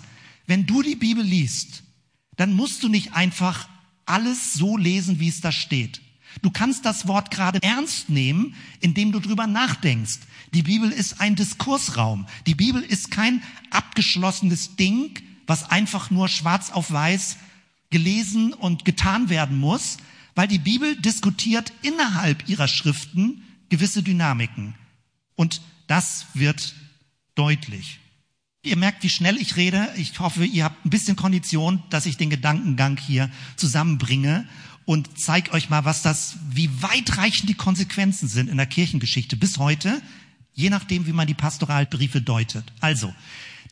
[0.48, 1.84] wenn du die Bibel liest,
[2.34, 3.68] dann musst du nicht einfach
[4.06, 6.00] alles so lesen, wie es da steht.
[6.42, 10.18] Du kannst das Wort gerade ernst nehmen, indem du drüber nachdenkst.
[10.52, 12.26] Die Bibel ist ein Diskursraum.
[12.46, 17.36] Die Bibel ist kein abgeschlossenes Ding, was einfach nur schwarz auf weiß
[17.90, 19.98] gelesen und getan werden muss,
[20.34, 24.74] weil die Bibel diskutiert innerhalb ihrer Schriften gewisse Dynamiken.
[25.34, 26.74] Und das wird
[27.34, 28.00] deutlich.
[28.62, 29.88] Ihr merkt, wie schnell ich rede.
[29.96, 34.48] Ich hoffe, ihr habt ein bisschen Kondition, dass ich den Gedankengang hier zusammenbringe
[34.86, 39.58] und zeige euch mal, was das, wie weitreichend die Konsequenzen sind in der Kirchengeschichte bis
[39.58, 40.00] heute,
[40.54, 42.64] je nachdem, wie man die Pastoralbriefe deutet.
[42.80, 43.12] Also,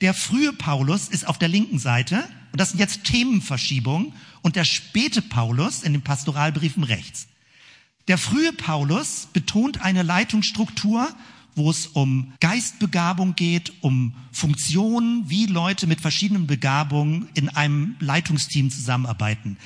[0.00, 4.12] der frühe Paulus ist auf der linken Seite und das sind jetzt Themenverschiebungen
[4.42, 7.28] und der späte Paulus in den Pastoralbriefen rechts.
[8.08, 11.08] Der frühe Paulus betont eine Leitungsstruktur,
[11.54, 18.70] wo es um Geistbegabung geht, um Funktionen, wie Leute mit verschiedenen Begabungen in einem Leitungsteam
[18.70, 19.56] zusammenarbeiten.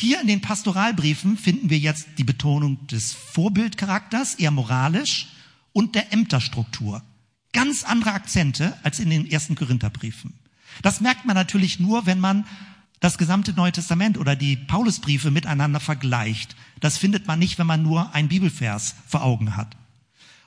[0.00, 5.28] Hier in den Pastoralbriefen finden wir jetzt die Betonung des Vorbildcharakters, eher moralisch,
[5.74, 7.02] und der Ämterstruktur.
[7.52, 10.32] Ganz andere Akzente als in den ersten Korintherbriefen.
[10.80, 12.46] Das merkt man natürlich nur, wenn man
[13.00, 16.56] das gesamte Neue Testament oder die Paulusbriefe miteinander vergleicht.
[16.80, 19.76] Das findet man nicht, wenn man nur einen Bibelvers vor Augen hat.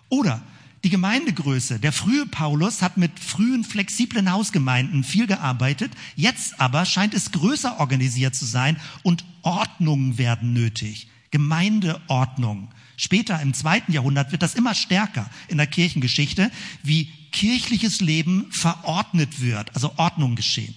[0.09, 0.41] Oder
[0.83, 1.79] die Gemeindegröße.
[1.79, 5.91] Der frühe Paulus hat mit frühen, flexiblen Hausgemeinden viel gearbeitet.
[6.15, 11.07] Jetzt aber scheint es größer organisiert zu sein und Ordnungen werden nötig.
[11.31, 12.69] Gemeindeordnung.
[12.97, 16.51] Später im zweiten Jahrhundert wird das immer stärker in der Kirchengeschichte,
[16.83, 20.75] wie kirchliches Leben verordnet wird, also Ordnung geschehen.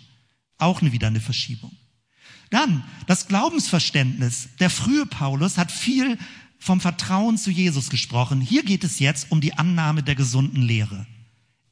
[0.56, 1.72] Auch wieder eine Verschiebung.
[2.50, 4.48] Dann das Glaubensverständnis.
[4.60, 6.16] Der frühe Paulus hat viel
[6.58, 8.40] vom Vertrauen zu Jesus gesprochen.
[8.40, 11.06] Hier geht es jetzt um die Annahme der gesunden Lehre.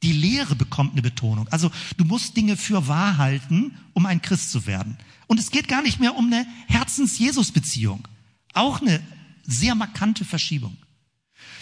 [0.03, 1.47] Die Lehre bekommt eine Betonung.
[1.49, 4.97] Also du musst Dinge für wahr halten, um ein Christ zu werden.
[5.27, 8.07] Und es geht gar nicht mehr um eine Herzens-Jesus-Beziehung.
[8.53, 9.01] Auch eine
[9.43, 10.77] sehr markante Verschiebung.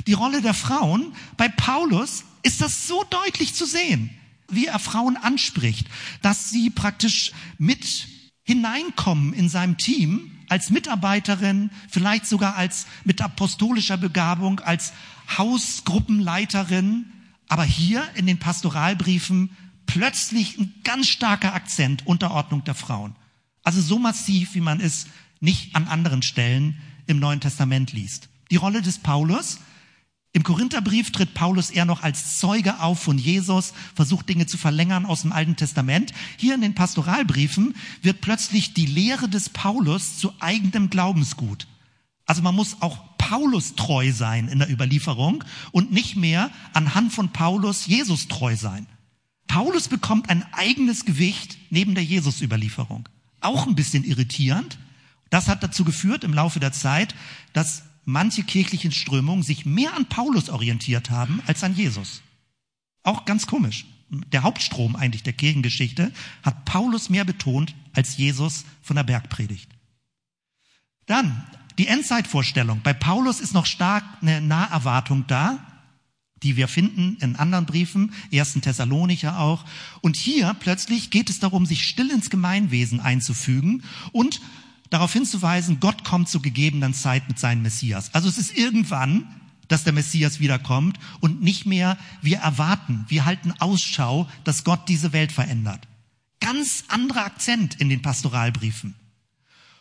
[0.07, 4.09] Die Rolle der Frauen, bei Paulus ist das so deutlich zu sehen,
[4.49, 5.88] wie er Frauen anspricht,
[6.21, 8.07] dass sie praktisch mit
[8.43, 14.93] hineinkommen in seinem Team als Mitarbeiterin, vielleicht sogar als mit apostolischer Begabung, als
[15.36, 17.06] Hausgruppenleiterin.
[17.47, 19.49] Aber hier in den Pastoralbriefen
[19.88, 23.16] plötzlich ein ganz starker Akzent Unterordnung der Frauen.
[23.64, 25.08] Also so massiv, wie man es
[25.39, 28.30] nicht an anderen Stellen im Neuen Testament liest.
[28.51, 29.58] Die Rolle des Paulus
[30.36, 35.06] im Korintherbrief tritt Paulus eher noch als Zeuge auf von Jesus, versucht Dinge zu verlängern
[35.06, 36.12] aus dem Alten Testament.
[36.38, 41.68] Hier in den Pastoralbriefen wird plötzlich die Lehre des Paulus zu eigenem Glaubensgut.
[42.26, 47.30] Also man muss auch Paulus treu sein in der Überlieferung und nicht mehr anhand von
[47.30, 48.88] Paulus Jesus treu sein.
[49.46, 53.08] Paulus bekommt ein eigenes Gewicht neben der Jesus-Überlieferung.
[53.40, 54.80] Auch ein bisschen irritierend.
[55.30, 57.14] Das hat dazu geführt im Laufe der Zeit,
[57.54, 62.22] dass manche kirchlichen Strömungen sich mehr an Paulus orientiert haben als an Jesus.
[63.04, 63.86] Auch ganz komisch.
[64.32, 66.12] Der Hauptstrom eigentlich der Kirchengeschichte
[66.43, 69.70] hat Paulus mehr betont als Jesus von der Bergpredigt.
[71.06, 71.43] Dann
[71.78, 72.82] die Endzeitvorstellung.
[72.84, 75.60] Bei Paulus ist noch stark eine Naherwartung da,
[76.43, 79.66] die wir finden in anderen Briefen, ersten Thessalonicher auch.
[80.01, 84.41] Und hier plötzlich geht es darum, sich still ins Gemeinwesen einzufügen und
[84.94, 88.14] darauf hinzuweisen, Gott kommt zu gegebenen Zeit mit seinem Messias.
[88.14, 89.28] Also es ist irgendwann,
[89.68, 95.12] dass der Messias wiederkommt und nicht mehr wir erwarten, wir halten Ausschau, dass Gott diese
[95.12, 95.88] Welt verändert.
[96.39, 98.94] Ganz anderer Akzent in den Pastoralbriefen.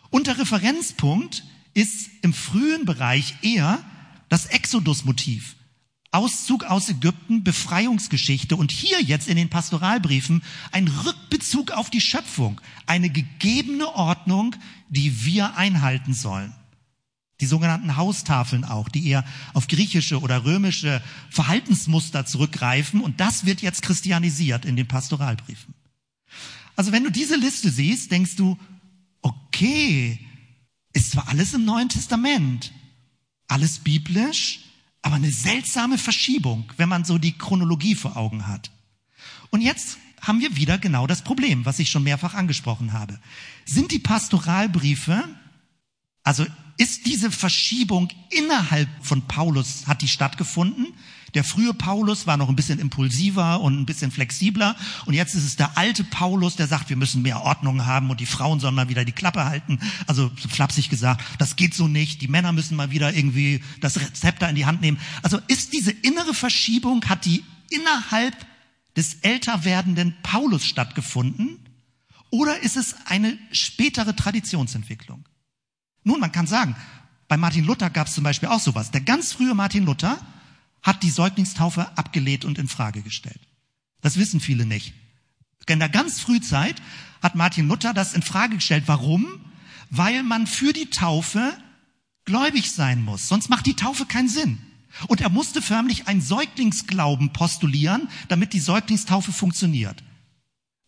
[0.09, 1.45] Und der Referenzpunkt
[1.75, 3.85] ist im frühen Bereich eher
[4.31, 5.57] das Exodus-Motiv.
[6.13, 12.61] Auszug aus Ägypten, Befreiungsgeschichte und hier jetzt in den Pastoralbriefen ein Rückbezug auf die Schöpfung,
[12.87, 14.55] eine gegebene Ordnung,
[14.91, 16.55] die wir einhalten sollen.
[17.41, 23.63] Die sogenannten Haustafeln auch, die eher auf griechische oder römische Verhaltensmuster zurückgreifen und das wird
[23.63, 25.75] jetzt christianisiert in den Pastoralbriefen.
[26.77, 28.59] Also wenn du diese Liste siehst, denkst du,
[29.23, 30.19] okay,
[30.93, 32.71] ist zwar alles im Neuen Testament,
[33.49, 34.61] alles biblisch,
[35.03, 38.71] aber eine seltsame Verschiebung, wenn man so die Chronologie vor Augen hat.
[39.51, 43.19] Und jetzt haben wir wieder genau das Problem, was ich schon mehrfach angesprochen habe.
[43.65, 45.25] Sind die Pastoralbriefe,
[46.23, 46.47] also
[46.79, 50.95] ist diese Verschiebung innerhalb von Paulus, hat die stattgefunden?
[51.35, 54.77] Der frühe Paulus war noch ein bisschen impulsiver und ein bisschen flexibler.
[55.07, 58.21] Und jetzt ist es der alte Paulus, der sagt, wir müssen mehr Ordnung haben und
[58.21, 59.79] die Frauen sollen mal wieder die Klappe halten.
[60.07, 62.21] Also so flapsig gesagt, das geht so nicht.
[62.21, 64.99] Die Männer müssen mal wieder irgendwie das Rezepter in die Hand nehmen.
[65.23, 68.37] Also ist diese innere Verschiebung, hat die innerhalb
[68.97, 71.59] des älter werdenden Paulus stattgefunden?
[72.31, 75.27] Oder ist es eine spätere Traditionsentwicklung?
[76.05, 76.77] Nun, man kann sagen,
[77.29, 78.91] bei Martin Luther gab es zum Beispiel auch sowas.
[78.91, 80.19] Der ganz frühe Martin Luther
[80.83, 83.41] hat die Säuglingstaufe abgelehnt und in Frage gestellt.
[84.01, 84.95] Das wissen viele nicht.
[85.69, 86.83] In der ganz Frühzeit
[87.23, 88.85] hat Martin Luther das in Frage gestellt.
[88.87, 89.27] Warum?
[89.91, 91.57] Weil man für die Taufe
[92.25, 93.29] gläubig sein muss.
[93.29, 94.59] Sonst macht die Taufe keinen Sinn.
[95.07, 100.03] Und er musste förmlich einen Säuglingsglauben postulieren, damit die Säuglingstaufe funktioniert.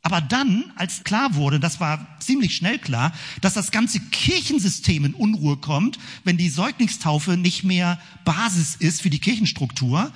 [0.05, 5.15] Aber dann, als klar wurde, das war ziemlich schnell klar, dass das ganze Kirchensystem in
[5.15, 10.13] Unruhe kommt, wenn die Säuglingstaufe nicht mehr Basis ist für die Kirchenstruktur,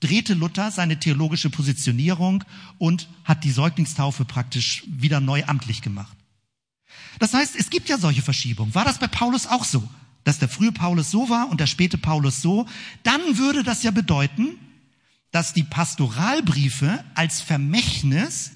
[0.00, 2.44] drehte Luther seine theologische Positionierung
[2.76, 6.14] und hat die Säuglingstaufe praktisch wieder neu amtlich gemacht.
[7.18, 8.74] Das heißt, es gibt ja solche Verschiebungen.
[8.74, 9.88] War das bei Paulus auch so?
[10.24, 12.66] Dass der frühe Paulus so war und der späte Paulus so?
[13.02, 14.58] Dann würde das ja bedeuten,
[15.30, 18.52] dass die Pastoralbriefe als Vermächtnis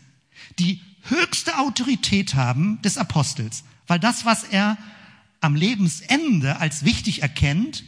[0.59, 3.65] die höchste Autorität haben des Apostels.
[3.87, 4.77] Weil das, was er
[5.41, 7.85] am Lebensende als wichtig erkennt,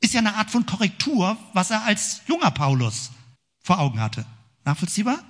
[0.00, 3.10] ist ja eine Art von Korrektur, was er als junger Paulus
[3.62, 4.26] vor Augen hatte.
[4.64, 5.22] Nachvollziehbar?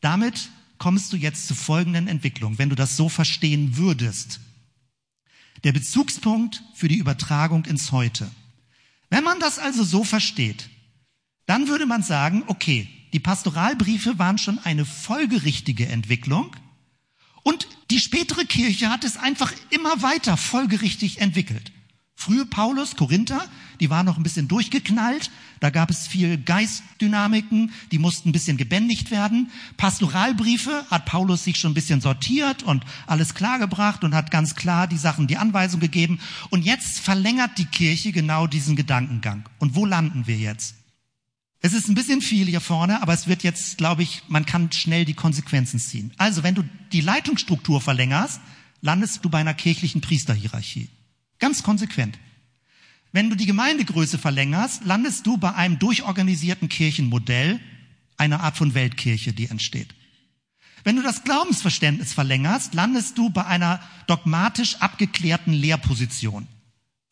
[0.00, 4.40] Damit kommst du jetzt zu folgenden Entwicklungen, wenn du das so verstehen würdest.
[5.64, 8.30] Der Bezugspunkt für die Übertragung ins Heute.
[9.10, 10.70] Wenn man das also so versteht,
[11.46, 16.54] dann würde man sagen, okay, die Pastoralbriefe waren schon eine folgerichtige Entwicklung
[17.42, 21.72] und die spätere Kirche hat es einfach immer weiter folgerichtig entwickelt.
[22.14, 23.44] Frühe Paulus, Korinther,
[23.80, 25.32] die waren noch ein bisschen durchgeknallt.
[25.58, 29.50] Da gab es viel Geistdynamiken, die mussten ein bisschen gebändigt werden.
[29.76, 34.86] Pastoralbriefe hat Paulus sich schon ein bisschen sortiert und alles klargebracht und hat ganz klar
[34.86, 36.20] die Sachen, die Anweisung gegeben.
[36.50, 39.48] Und jetzt verlängert die Kirche genau diesen Gedankengang.
[39.58, 40.81] Und wo landen wir jetzt?
[41.64, 44.72] Es ist ein bisschen viel hier vorne, aber es wird jetzt, glaube ich, man kann
[44.72, 46.12] schnell die Konsequenzen ziehen.
[46.18, 48.40] Also, wenn du die Leitungsstruktur verlängerst,
[48.80, 50.88] landest du bei einer kirchlichen Priesterhierarchie.
[51.38, 52.18] Ganz konsequent.
[53.12, 57.60] Wenn du die Gemeindegröße verlängerst, landest du bei einem durchorganisierten Kirchenmodell,
[58.16, 59.94] einer Art von Weltkirche, die entsteht.
[60.82, 66.48] Wenn du das Glaubensverständnis verlängerst, landest du bei einer dogmatisch abgeklärten Lehrposition.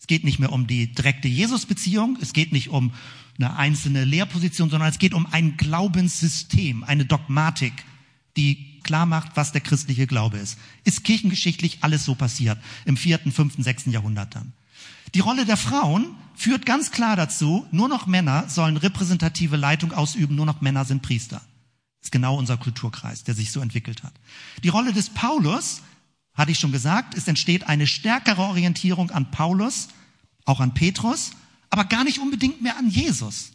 [0.01, 2.93] Es geht nicht mehr um die direkte Jesus-Beziehung, es geht nicht um
[3.41, 7.73] eine einzelne Lehrposition, sondern es geht um ein Glaubenssystem, eine Dogmatik,
[8.37, 10.59] die klar macht, was der christliche Glaube ist.
[10.85, 14.53] Ist kirchengeschichtlich alles so passiert im vierten, fünften, sechsten Jahrhundert dann.
[15.15, 20.37] Die Rolle der Frauen führt ganz klar dazu, nur noch Männer sollen repräsentative Leitung ausüben,
[20.37, 21.43] nur noch Männer sind Priester.
[21.99, 24.15] Das ist genau unser Kulturkreis, der sich so entwickelt hat.
[24.63, 25.83] Die Rolle des Paulus,
[26.35, 29.89] hatte ich schon gesagt, es entsteht eine stärkere Orientierung an Paulus,
[30.45, 31.33] auch an Petrus,
[31.71, 33.53] aber gar nicht unbedingt mehr an Jesus.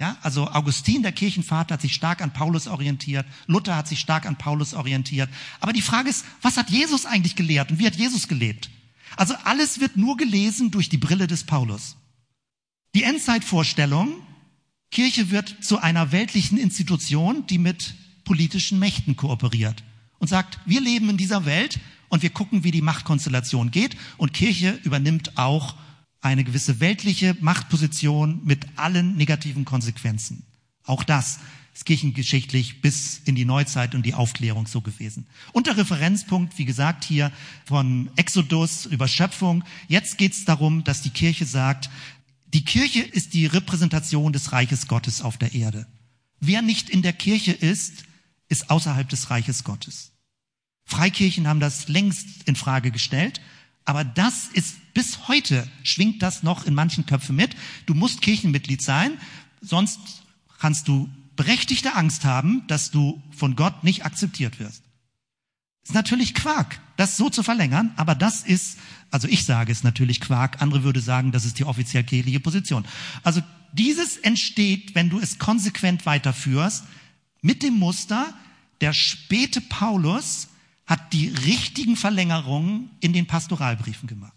[0.00, 3.26] Ja, also Augustin, der Kirchenvater, hat sich stark an Paulus orientiert.
[3.46, 5.28] Luther hat sich stark an Paulus orientiert.
[5.60, 8.70] Aber die Frage ist, was hat Jesus eigentlich gelehrt und wie hat Jesus gelebt?
[9.16, 11.96] Also alles wird nur gelesen durch die Brille des Paulus.
[12.94, 14.14] Die Endzeitvorstellung,
[14.90, 19.82] Kirche wird zu einer weltlichen Institution, die mit politischen Mächten kooperiert
[20.18, 24.32] und sagt, wir leben in dieser Welt und wir gucken, wie die Machtkonstellation geht und
[24.32, 25.74] Kirche übernimmt auch
[26.20, 30.44] eine gewisse weltliche Machtposition mit allen negativen Konsequenzen.
[30.84, 31.38] Auch das
[31.74, 35.26] ist kirchengeschichtlich bis in die Neuzeit und die Aufklärung so gewesen.
[35.52, 37.30] Und der Referenzpunkt, wie gesagt, hier
[37.66, 39.62] von Exodus über Schöpfung.
[39.86, 41.88] Jetzt geht es darum, dass die Kirche sagt,
[42.52, 45.86] die Kirche ist die Repräsentation des Reiches Gottes auf der Erde.
[46.40, 48.04] Wer nicht in der Kirche ist,
[48.48, 50.12] ist außerhalb des Reiches Gottes.
[50.84, 53.40] Freikirchen haben das längst in Frage gestellt
[53.88, 57.56] aber das ist bis heute schwingt das noch in manchen Köpfen mit.
[57.86, 59.16] Du musst Kirchenmitglied sein,
[59.62, 59.98] sonst
[60.58, 64.82] kannst du berechtigte Angst haben, dass du von Gott nicht akzeptiert wirst.
[65.84, 68.76] Ist natürlich Quark, das so zu verlängern, aber das ist,
[69.10, 72.84] also ich sage es natürlich Quark, andere würde sagen, das ist die offiziell kirchliche Position.
[73.22, 73.40] Also
[73.72, 76.84] dieses entsteht, wenn du es konsequent weiterführst,
[77.40, 78.34] mit dem Muster,
[78.82, 80.47] der späte Paulus
[80.88, 84.32] hat die richtigen Verlängerungen in den Pastoralbriefen gemacht.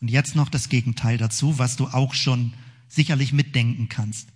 [0.00, 2.52] Und jetzt noch das Gegenteil dazu, was du auch schon
[2.88, 4.28] sicherlich mitdenken kannst.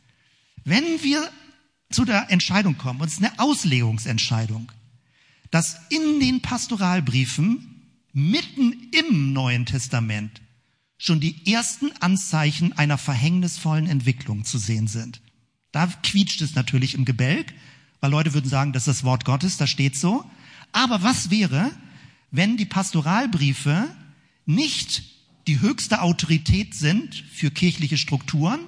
[0.64, 1.30] Wenn wir
[1.90, 4.72] zu der Entscheidung kommen, und es ist eine Auslegungsentscheidung,
[5.50, 7.82] dass in den Pastoralbriefen
[8.14, 10.40] mitten im Neuen Testament
[10.96, 15.20] schon die ersten Anzeichen einer verhängnisvollen Entwicklung zu sehen sind.
[15.70, 17.52] Da quietscht es natürlich im Gebälk,
[18.00, 20.24] weil Leute würden sagen, das ist das Wort Gottes, da steht so.
[20.72, 21.70] Aber was wäre,
[22.30, 23.88] wenn die Pastoralbriefe
[24.46, 25.02] nicht
[25.46, 28.60] die höchste Autorität sind für kirchliche Strukturen,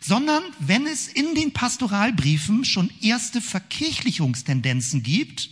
[0.00, 5.50] sondern wenn es in den Pastoralbriefen schon erste Verkirchlichungstendenzen gibt,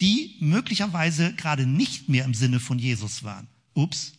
[0.00, 3.48] die möglicherweise gerade nicht mehr im Sinne von Jesus waren.
[3.74, 4.12] Ups.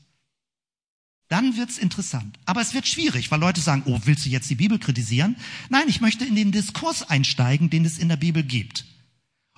[1.27, 2.37] Dann wird's interessant.
[2.45, 5.37] Aber es wird schwierig, weil Leute sagen, oh, willst du jetzt die Bibel kritisieren?
[5.69, 8.85] Nein, ich möchte in den Diskurs einsteigen, den es in der Bibel gibt.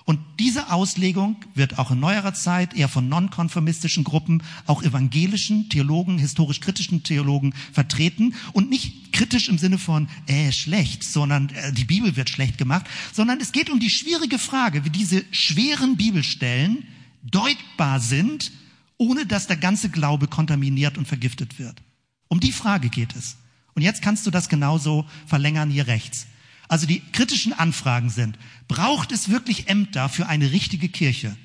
[0.06, 6.18] Und diese Auslegung wird auch in neuerer Zeit eher von nonkonformistischen Gruppen, auch evangelischen Theologen,
[6.18, 12.16] historisch-kritischen Theologen vertreten und nicht kritisch im Sinne von, äh, schlecht, sondern äh, die Bibel
[12.16, 12.84] wird schlecht gemacht,
[13.14, 16.86] sondern es geht um die schwierige Frage, wie diese schweren Bibelstellen
[17.22, 18.52] deutbar sind,
[18.98, 21.80] ohne dass der ganze Glaube kontaminiert und vergiftet wird.
[22.28, 23.36] Um die Frage geht es.
[23.74, 26.26] Und jetzt kannst du das genauso verlängern hier rechts.
[26.68, 28.38] Also die kritischen Anfragen sind,
[28.68, 31.36] braucht es wirklich Ämter für eine richtige Kirche?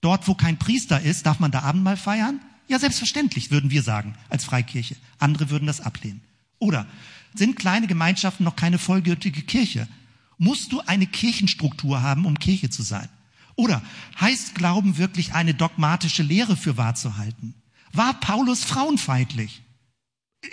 [0.00, 2.40] Dort, wo kein Priester ist, darf man da Abendmahl feiern?
[2.68, 4.96] Ja, selbstverständlich, würden wir sagen, als Freikirche.
[5.18, 6.20] Andere würden das ablehnen.
[6.58, 6.86] Oder
[7.34, 9.88] sind kleine Gemeinschaften noch keine vollgültige Kirche?
[10.36, 13.08] Musst du eine Kirchenstruktur haben, um Kirche zu sein?
[13.56, 13.82] Oder
[14.20, 17.54] heißt Glauben wirklich eine dogmatische Lehre für wahr zu halten?
[17.92, 19.62] War Paulus frauenfeindlich?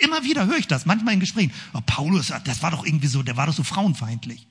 [0.00, 1.52] Immer wieder höre ich das, manchmal in Gesprächen.
[1.72, 4.46] Oh, Paulus, das war doch irgendwie so, der war doch so frauenfeindlich.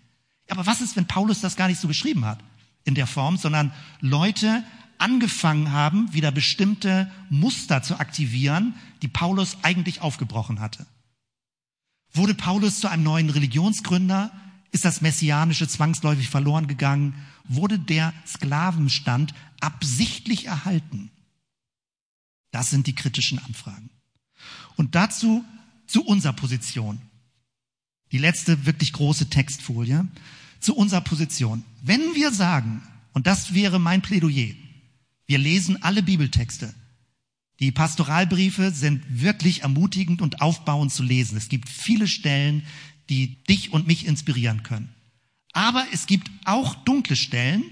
[0.49, 2.39] Aber was ist, wenn Paulus das gar nicht so geschrieben hat
[2.83, 4.63] in der Form, sondern Leute
[4.97, 10.85] angefangen haben, wieder bestimmte Muster zu aktivieren, die Paulus eigentlich aufgebrochen hatte?
[12.13, 14.31] Wurde Paulus zu einem neuen Religionsgründer?
[14.71, 17.13] Ist das Messianische zwangsläufig verloren gegangen?
[17.43, 21.11] Wurde der Sklavenstand absichtlich erhalten?
[22.51, 23.89] Das sind die kritischen Anfragen.
[24.75, 25.43] Und dazu
[25.87, 26.99] zu unserer Position.
[28.11, 30.07] Die letzte wirklich große Textfolie.
[30.59, 31.63] Zu unserer Position.
[31.83, 32.81] Wenn wir sagen,
[33.13, 34.53] und das wäre mein Plädoyer,
[35.27, 36.73] wir lesen alle Bibeltexte.
[37.59, 41.37] Die Pastoralbriefe sind wirklich ermutigend und aufbauend zu lesen.
[41.37, 42.63] Es gibt viele Stellen,
[43.09, 44.89] die dich und mich inspirieren können.
[45.53, 47.63] Aber es gibt auch dunkle Stellen,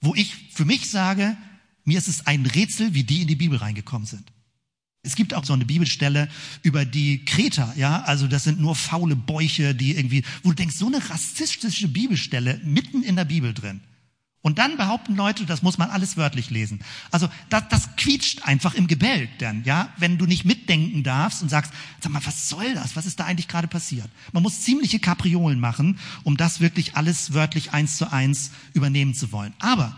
[0.00, 1.36] wo ich für mich sage,
[1.84, 4.30] mir ist es ein Rätsel, wie die in die Bibel reingekommen sind.
[5.04, 6.28] Es gibt auch so eine Bibelstelle
[6.62, 10.76] über die Kreter, ja, also das sind nur faule Bäuche, die irgendwie, wo du denkst,
[10.76, 13.80] so eine rassistische Bibelstelle mitten in der Bibel drin.
[14.42, 16.80] Und dann behaupten Leute, das muss man alles wörtlich lesen.
[17.12, 21.48] Also das, das quietscht einfach im Gebälk dann, ja, wenn du nicht mitdenken darfst und
[21.48, 22.96] sagst, sag mal, was soll das?
[22.96, 24.08] Was ist da eigentlich gerade passiert?
[24.32, 29.30] Man muss ziemliche Kapriolen machen, um das wirklich alles wörtlich eins zu eins übernehmen zu
[29.30, 29.54] wollen.
[29.60, 29.96] Aber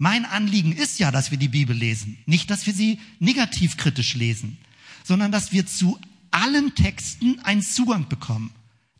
[0.00, 2.16] mein Anliegen ist ja, dass wir die Bibel lesen.
[2.24, 4.56] Nicht, dass wir sie negativ kritisch lesen,
[5.04, 8.50] sondern dass wir zu allen Texten einen Zugang bekommen.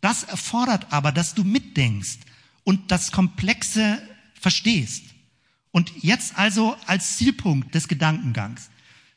[0.02, 2.18] Das erfordert aber, dass du mitdenkst
[2.64, 4.02] und das Komplexe
[4.38, 5.04] verstehst.
[5.70, 8.68] Und jetzt also als Zielpunkt des Gedankengangs.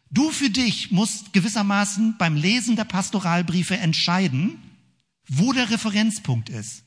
[0.09, 4.57] Du für dich musst gewissermaßen beim Lesen der Pastoralbriefe entscheiden,
[5.27, 6.83] wo der Referenzpunkt ist.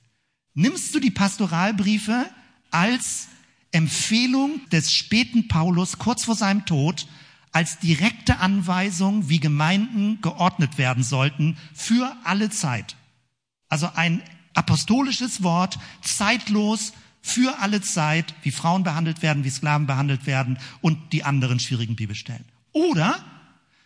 [0.54, 2.30] Nimmst du die Pastoralbriefe
[2.70, 3.28] als
[3.76, 7.06] Empfehlung des späten Paulus kurz vor seinem Tod
[7.52, 12.96] als direkte Anweisung, wie Gemeinden geordnet werden sollten für alle Zeit.
[13.68, 14.22] Also ein
[14.54, 21.12] apostolisches Wort, zeitlos, für alle Zeit, wie Frauen behandelt werden, wie Sklaven behandelt werden und
[21.12, 22.44] die anderen schwierigen Bibelstellen.
[22.72, 23.22] Oder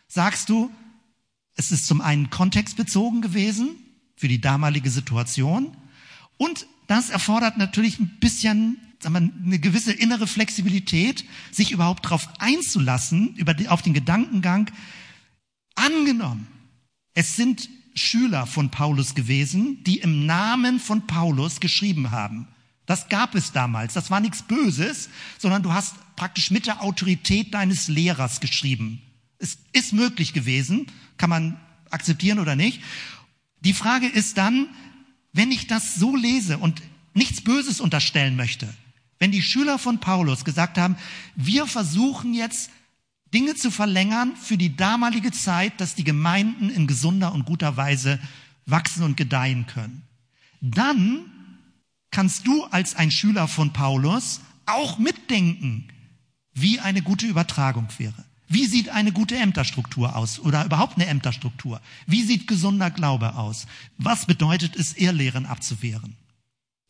[0.07, 0.71] sagst du,
[1.57, 3.71] es ist zum einen kontextbezogen gewesen
[4.15, 5.77] für die damalige Situation
[6.37, 12.29] und das erfordert natürlich ein bisschen sagen wir, eine gewisse innere Flexibilität, sich überhaupt darauf
[12.39, 14.71] einzulassen, über die, auf den Gedankengang.
[15.75, 16.47] Angenommen,
[17.15, 22.47] es sind Schüler von Paulus gewesen, die im Namen von Paulus geschrieben haben.
[22.87, 23.95] Das gab es damals.
[23.95, 29.01] Das war nichts Böses, sondern du hast praktisch mit der Autorität deines Lehrers geschrieben.
[29.39, 30.87] Es ist möglich gewesen,
[31.17, 32.81] kann man akzeptieren oder nicht.
[33.61, 34.69] Die Frage ist dann,
[35.33, 36.83] wenn ich das so lese und
[37.15, 38.69] nichts Böses unterstellen möchte,
[39.21, 40.97] wenn die Schüler von Paulus gesagt haben,
[41.37, 42.71] wir versuchen jetzt
[43.33, 48.19] Dinge zu verlängern für die damalige Zeit, dass die Gemeinden in gesunder und guter Weise
[48.67, 50.03] wachsen und gedeihen können,
[50.61, 51.27] dann
[52.11, 55.89] kannst du als ein Schüler von Paulus auch mitdenken,
[56.53, 58.25] wie eine gute Übertragung wäre.
[58.49, 61.81] Wie sieht eine gute Ämterstruktur aus oder überhaupt eine Ämterstruktur?
[62.07, 63.67] Wie sieht gesunder Glaube aus?
[63.97, 66.17] Was bedeutet es, Irrlehren abzuwehren?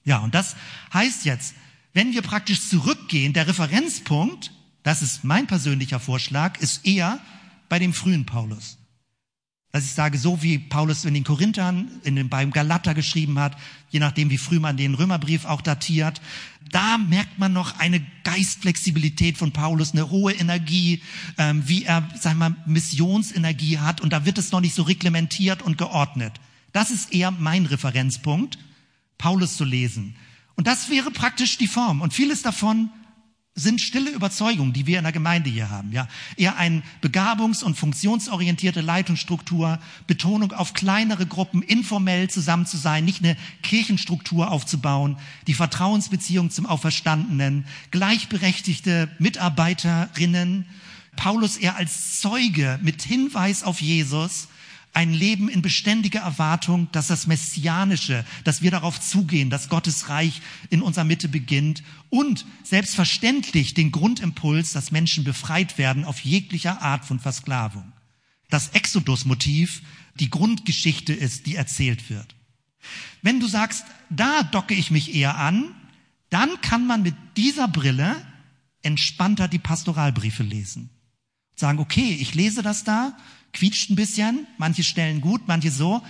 [0.05, 0.57] Ja, und das
[0.95, 1.55] heißt jetzt,
[1.93, 7.21] wenn wir praktisch zurückgehen, der Referenzpunkt, das ist mein persönlicher Vorschlag, ist eher
[7.69, 8.79] bei dem frühen Paulus.
[9.73, 13.57] Dass ich sage, so wie Paulus in den Korinthern, in den, beim Galater geschrieben hat,
[13.91, 16.21] je nachdem wie früh man den Römerbrief auch datiert,
[16.71, 21.03] da merkt man noch eine Geistflexibilität von Paulus, eine hohe Energie,
[21.39, 25.63] ähm, wie er, sag mal, Missionsenergie hat und da wird es noch nicht so reglementiert
[25.63, 26.33] und geordnet.
[26.73, 28.59] Das ist eher mein Referenzpunkt,
[29.19, 30.17] Paulus zu lesen.
[30.61, 32.03] Und das wäre praktisch die Form.
[32.03, 32.91] Und vieles davon
[33.55, 35.91] sind stille Überzeugungen, die wir in der Gemeinde hier haben.
[35.91, 36.07] Ja,
[36.37, 43.25] eher eine begabungs- und funktionsorientierte Leitungsstruktur, Betonung auf kleinere Gruppen, informell zusammen zu sein, nicht
[43.25, 50.67] eine Kirchenstruktur aufzubauen, die Vertrauensbeziehung zum Auferstandenen, gleichberechtigte Mitarbeiterinnen,
[51.17, 54.49] Paulus eher als Zeuge mit Hinweis auf Jesus
[54.93, 60.43] ein Leben in beständiger Erwartung, dass das Messianische, dass wir darauf zugehen, dass Gottes Reich
[60.69, 67.05] in unserer Mitte beginnt und selbstverständlich den Grundimpuls, dass Menschen befreit werden auf jeglicher Art
[67.05, 67.93] von Versklavung.
[68.49, 69.83] Das Exodus-Motiv
[70.17, 72.35] die Grundgeschichte ist, die erzählt wird.
[73.23, 75.75] Wenn du sagst, da docke ich mich eher an,
[76.31, 78.17] dann kann man mit dieser Brille
[78.83, 80.91] entspannter die Pastoralbriefe lesen.
[81.55, 83.17] Sagen, okay, ich lese das da,
[83.53, 86.03] quietscht ein bisschen, manche Stellen gut, manche so.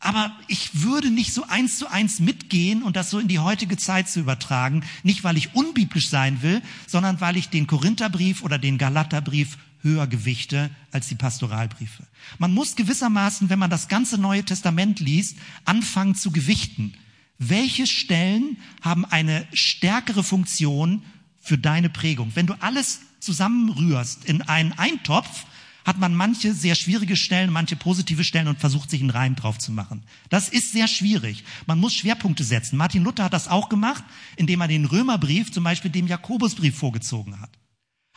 [0.00, 3.76] Aber ich würde nicht so eins zu eins mitgehen und das so in die heutige
[3.76, 4.84] Zeit zu übertragen.
[5.02, 10.06] Nicht, weil ich unbiblisch sein will, sondern weil ich den Korintherbrief oder den Galaterbrief höher
[10.06, 12.04] gewichte als die Pastoralbriefe.
[12.38, 16.94] Man muss gewissermaßen, wenn man das ganze Neue Testament liest, anfangen zu gewichten.
[17.38, 21.02] Welche Stellen haben eine stärkere Funktion
[21.40, 22.32] für deine Prägung?
[22.34, 25.44] Wenn du alles zusammenrührst in einen Eintopf,
[25.88, 29.56] hat man manche sehr schwierige Stellen, manche positive Stellen und versucht sich einen Reim drauf
[29.56, 30.04] zu machen.
[30.28, 31.44] Das ist sehr schwierig.
[31.64, 32.76] Man muss Schwerpunkte setzen.
[32.76, 34.04] Martin Luther hat das auch gemacht,
[34.36, 37.48] indem er den Römerbrief zum Beispiel dem Jakobusbrief vorgezogen hat.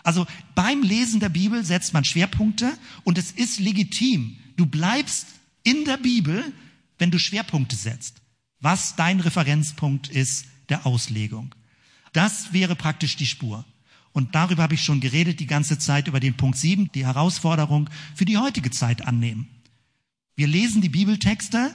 [0.04, 4.36] Also beim Lesen der Bibel setzt man Schwerpunkte und es ist legitim.
[4.58, 5.28] Du bleibst
[5.64, 6.44] in der Bibel,
[6.98, 8.18] wenn du Schwerpunkte setzt.
[8.60, 11.56] Was dein Referenzpunkt ist der Auslegung.
[12.12, 13.64] Das wäre praktisch die Spur.
[14.14, 17.90] Und darüber habe ich schon geredet die ganze Zeit über den Punkt 7, die Herausforderung
[18.16, 19.48] für die heutige Zeit annehmen.
[20.36, 21.74] Wir lesen die Bibeltexte,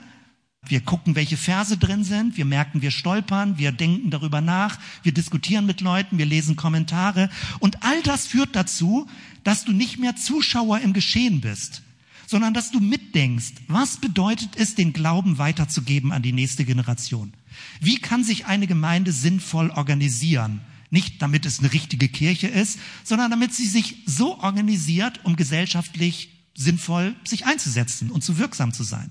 [0.69, 5.13] wir gucken, welche Verse drin sind, wir merken, wir stolpern, wir denken darüber nach, wir
[5.13, 7.31] diskutieren mit Leuten, wir lesen Kommentare
[7.61, 9.09] und all das führt dazu,
[9.45, 11.83] dass du nicht mehr Zuschauer im Geschehen bist,
[12.27, 17.33] sondern dass du mitdenkst, was bedeutet es, den Glauben weiterzugeben an die nächste Generation?
[17.81, 20.61] Wie kann sich eine Gemeinde sinnvoll organisieren?
[20.91, 26.31] Nicht damit es eine richtige Kirche ist, sondern damit sie sich so organisiert, um gesellschaftlich
[26.55, 29.11] sinnvoll sich einzusetzen und zu wirksam zu sein.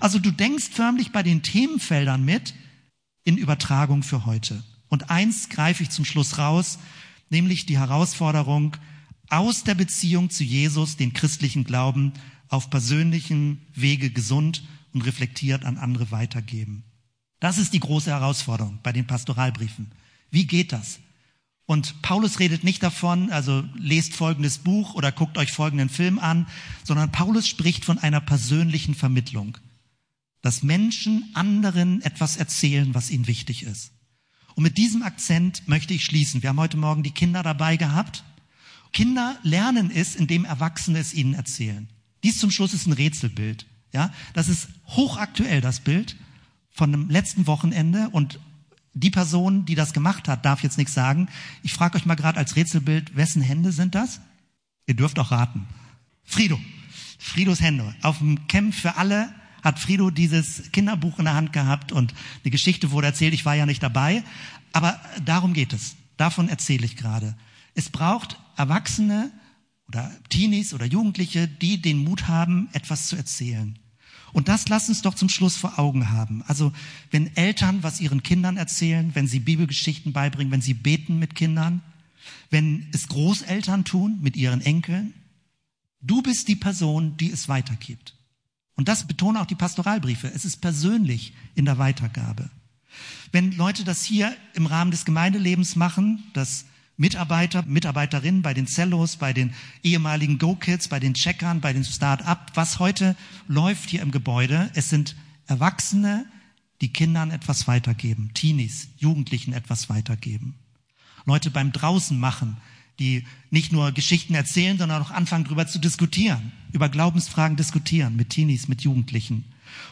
[0.00, 2.54] Also du denkst förmlich bei den Themenfeldern mit
[3.24, 4.62] in Übertragung für heute.
[4.88, 6.78] Und eins greife ich zum Schluss raus,
[7.30, 8.76] nämlich die Herausforderung,
[9.28, 12.12] aus der Beziehung zu Jesus den christlichen Glauben
[12.48, 14.62] auf persönlichen Wege gesund
[14.92, 16.84] und reflektiert an andere weitergeben.
[17.40, 19.92] Das ist die große Herausforderung bei den Pastoralbriefen.
[20.30, 21.00] Wie geht das?
[21.66, 26.46] Und Paulus redet nicht davon, also lest folgendes Buch oder guckt euch folgenden Film an,
[26.82, 29.56] sondern Paulus spricht von einer persönlichen Vermittlung,
[30.42, 33.92] dass Menschen anderen etwas erzählen, was ihnen wichtig ist.
[34.54, 36.42] Und mit diesem Akzent möchte ich schließen.
[36.42, 38.24] Wir haben heute Morgen die Kinder dabei gehabt.
[38.92, 41.88] Kinder lernen es, indem Erwachsene es ihnen erzählen.
[42.22, 43.66] Dies zum Schluss ist ein Rätselbild.
[43.92, 46.16] Ja, das ist hochaktuell, das Bild
[46.70, 48.38] von dem letzten Wochenende und
[48.94, 51.28] die Person, die das gemacht hat, darf jetzt nichts sagen.
[51.62, 54.20] Ich frage euch mal gerade als Rätselbild, wessen Hände sind das?
[54.86, 55.66] Ihr dürft auch raten.
[56.22, 56.58] Frido.
[57.18, 57.94] Fridos Hände.
[58.02, 62.14] Auf dem Camp für alle hat Frido dieses Kinderbuch in der Hand gehabt und
[62.44, 63.34] die Geschichte wurde erzählt.
[63.34, 64.22] Ich war ja nicht dabei.
[64.72, 65.96] Aber darum geht es.
[66.16, 67.36] Davon erzähle ich gerade.
[67.74, 69.32] Es braucht Erwachsene
[69.88, 73.78] oder Teenies oder Jugendliche, die den Mut haben, etwas zu erzählen.
[74.34, 76.42] Und das lass uns doch zum Schluss vor Augen haben.
[76.48, 76.72] Also
[77.12, 81.82] wenn Eltern was ihren Kindern erzählen, wenn sie Bibelgeschichten beibringen, wenn sie beten mit Kindern,
[82.50, 85.14] wenn es Großeltern tun mit ihren Enkeln,
[86.00, 88.16] du bist die Person, die es weitergibt.
[88.74, 90.26] Und das betonen auch die Pastoralbriefe.
[90.34, 92.50] Es ist persönlich in der Weitergabe.
[93.30, 96.64] Wenn Leute das hier im Rahmen des Gemeindelebens machen, das
[96.96, 102.52] Mitarbeiter, Mitarbeiterinnen bei den Cellos, bei den ehemaligen Go-Kids, bei den Checkern, bei den Start-up,
[102.54, 103.16] was heute
[103.48, 104.70] läuft hier im Gebäude.
[104.74, 105.16] Es sind
[105.46, 106.26] Erwachsene,
[106.80, 110.54] die Kindern etwas weitergeben, Teenies, Jugendlichen etwas weitergeben.
[111.24, 112.58] Leute beim Draußen machen,
[112.98, 118.30] die nicht nur Geschichten erzählen, sondern auch anfangen darüber zu diskutieren, über Glaubensfragen diskutieren mit
[118.30, 119.44] Teenies, mit Jugendlichen.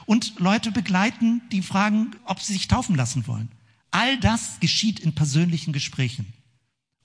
[0.07, 3.49] Und Leute begleiten, die fragen, ob sie sich taufen lassen wollen.
[3.91, 6.33] All das geschieht in persönlichen Gesprächen.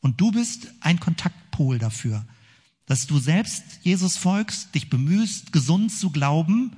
[0.02, 2.26] Und du bist ein Kontaktpol dafür.
[2.86, 6.72] Dass du selbst Jesus folgst, dich bemühst, gesund zu glauben,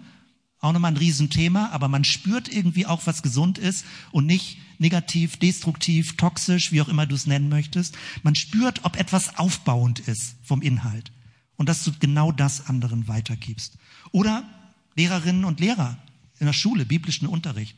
[0.60, 5.38] auch nochmal ein Riesenthema, aber man spürt irgendwie auch, was gesund ist und nicht negativ,
[5.38, 7.98] destruktiv, toxisch, wie auch immer du es nennen möchtest.
[8.24, 11.12] Man spürt, ob etwas aufbauend ist vom Inhalt
[11.56, 13.78] und dass du genau das anderen weitergibst.
[14.12, 14.44] Oder
[14.96, 15.98] Lehrerinnen und Lehrer
[16.40, 17.78] in der Schule, biblischen Unterricht,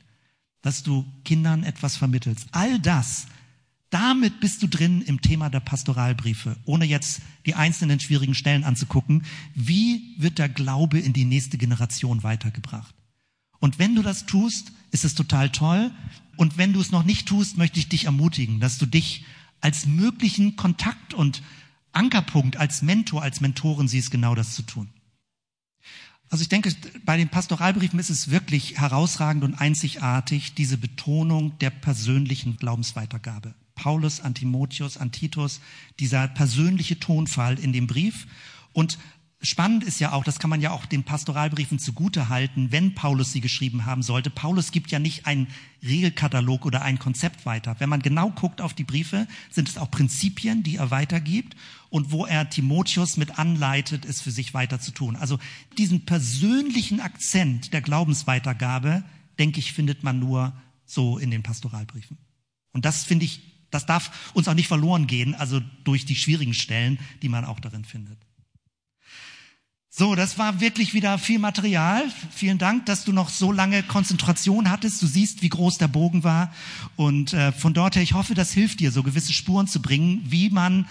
[0.61, 2.47] dass du Kindern etwas vermittelst.
[2.51, 3.27] All das
[3.91, 9.23] damit bist du drin im Thema der Pastoralbriefe, ohne jetzt die einzelnen schwierigen Stellen anzugucken.
[9.53, 12.95] Wie wird der Glaube in die nächste Generation weitergebracht?
[13.59, 15.91] Und wenn du das tust, ist es total toll.
[16.37, 19.25] Und wenn du es noch nicht tust, möchte ich dich ermutigen, dass du dich
[19.59, 21.43] als möglichen Kontakt und
[21.91, 24.89] Ankerpunkt, als Mentor, als Mentorin siehst, genau das zu tun.
[26.29, 26.73] Also ich denke,
[27.03, 33.53] bei den Pastoralbriefen ist es wirklich herausragend und einzigartig, diese Betonung der persönlichen Glaubensweitergabe.
[33.81, 35.59] Paulus an Timotheus, an Titus,
[35.99, 38.27] dieser persönliche Tonfall in dem Brief.
[38.73, 38.99] Und
[39.41, 43.31] spannend ist ja auch, das kann man ja auch den Pastoralbriefen zugute halten, wenn Paulus
[43.31, 44.29] sie geschrieben haben sollte.
[44.29, 45.47] Paulus gibt ja nicht einen
[45.81, 47.75] Regelkatalog oder ein Konzept weiter.
[47.79, 51.55] Wenn man genau guckt auf die Briefe, sind es auch Prinzipien, die er weitergibt
[51.89, 55.15] und wo er Timotheus mit anleitet, es für sich weiter zu tun.
[55.15, 55.39] Also
[55.79, 59.03] diesen persönlichen Akzent der Glaubensweitergabe,
[59.39, 60.53] denke ich, findet man nur
[60.85, 62.19] so in den Pastoralbriefen.
[62.73, 66.53] Und das finde ich das darf uns auch nicht verloren gehen, also durch die schwierigen
[66.53, 68.19] Stellen, die man auch darin findet.
[69.93, 72.03] So, das war wirklich wieder viel Material.
[72.33, 75.01] Vielen Dank, dass du noch so lange Konzentration hattest.
[75.01, 76.53] Du siehst, wie groß der Bogen war.
[76.95, 80.21] Und äh, von dort her, ich hoffe, das hilft dir, so gewisse Spuren zu bringen,
[80.23, 80.87] wie man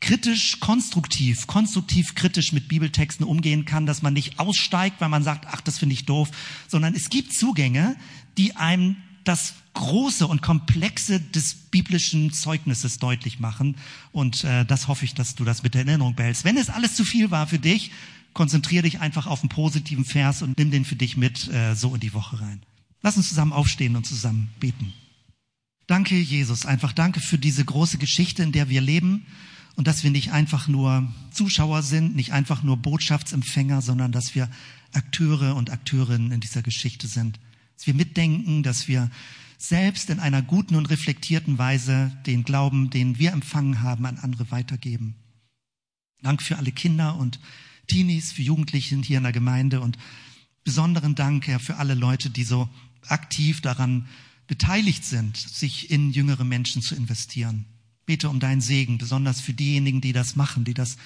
[0.00, 5.46] kritisch, konstruktiv, konstruktiv kritisch mit Bibeltexten umgehen kann, dass man nicht aussteigt, weil man sagt,
[5.48, 6.28] ach, das finde ich doof,
[6.66, 7.94] sondern es gibt Zugänge,
[8.36, 13.76] die einem das Große und Komplexe des biblischen Zeugnisses deutlich machen.
[14.12, 16.44] Und äh, das hoffe ich, dass du das mit der Erinnerung behältst.
[16.44, 17.90] Wenn es alles zu viel war für dich,
[18.34, 21.94] konzentriere dich einfach auf einen positiven Vers und nimm den für dich mit äh, so
[21.94, 22.62] in die Woche rein.
[23.02, 24.92] Lass uns zusammen aufstehen und zusammen beten.
[25.86, 26.64] Danke, Jesus.
[26.64, 29.26] Einfach danke für diese große Geschichte, in der wir leben
[29.76, 34.48] und dass wir nicht einfach nur Zuschauer sind, nicht einfach nur Botschaftsempfänger, sondern dass wir
[34.92, 37.38] Akteure und Akteurinnen in dieser Geschichte sind
[37.76, 39.10] dass wir mitdenken, dass wir
[39.58, 44.50] selbst in einer guten und reflektierten Weise den Glauben, den wir empfangen haben, an andere
[44.50, 45.14] weitergeben.
[46.22, 47.40] Dank für alle Kinder und
[47.86, 49.98] Teenies, für Jugendliche hier in der Gemeinde und
[50.64, 52.68] besonderen Dank, Herr, für alle Leute, die so
[53.06, 54.08] aktiv daran
[54.46, 57.66] beteiligt sind, sich in jüngere Menschen zu investieren.
[58.06, 60.96] Bete um deinen Segen, besonders für diejenigen, die das machen, die das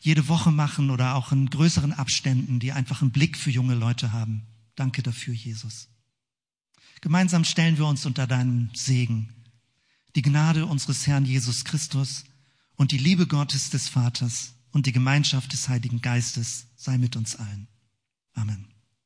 [0.00, 4.12] jede Woche machen oder auch in größeren Abständen, die einfach einen Blick für junge Leute
[4.12, 4.42] haben.
[4.74, 5.88] Danke dafür, Jesus.
[7.00, 9.28] Gemeinsam stellen wir uns unter deinem Segen.
[10.16, 12.24] Die Gnade unseres Herrn Jesus Christus
[12.76, 17.36] und die Liebe Gottes des Vaters und die Gemeinschaft des Heiligen Geistes sei mit uns
[17.36, 17.68] allen.
[18.34, 18.69] Amen.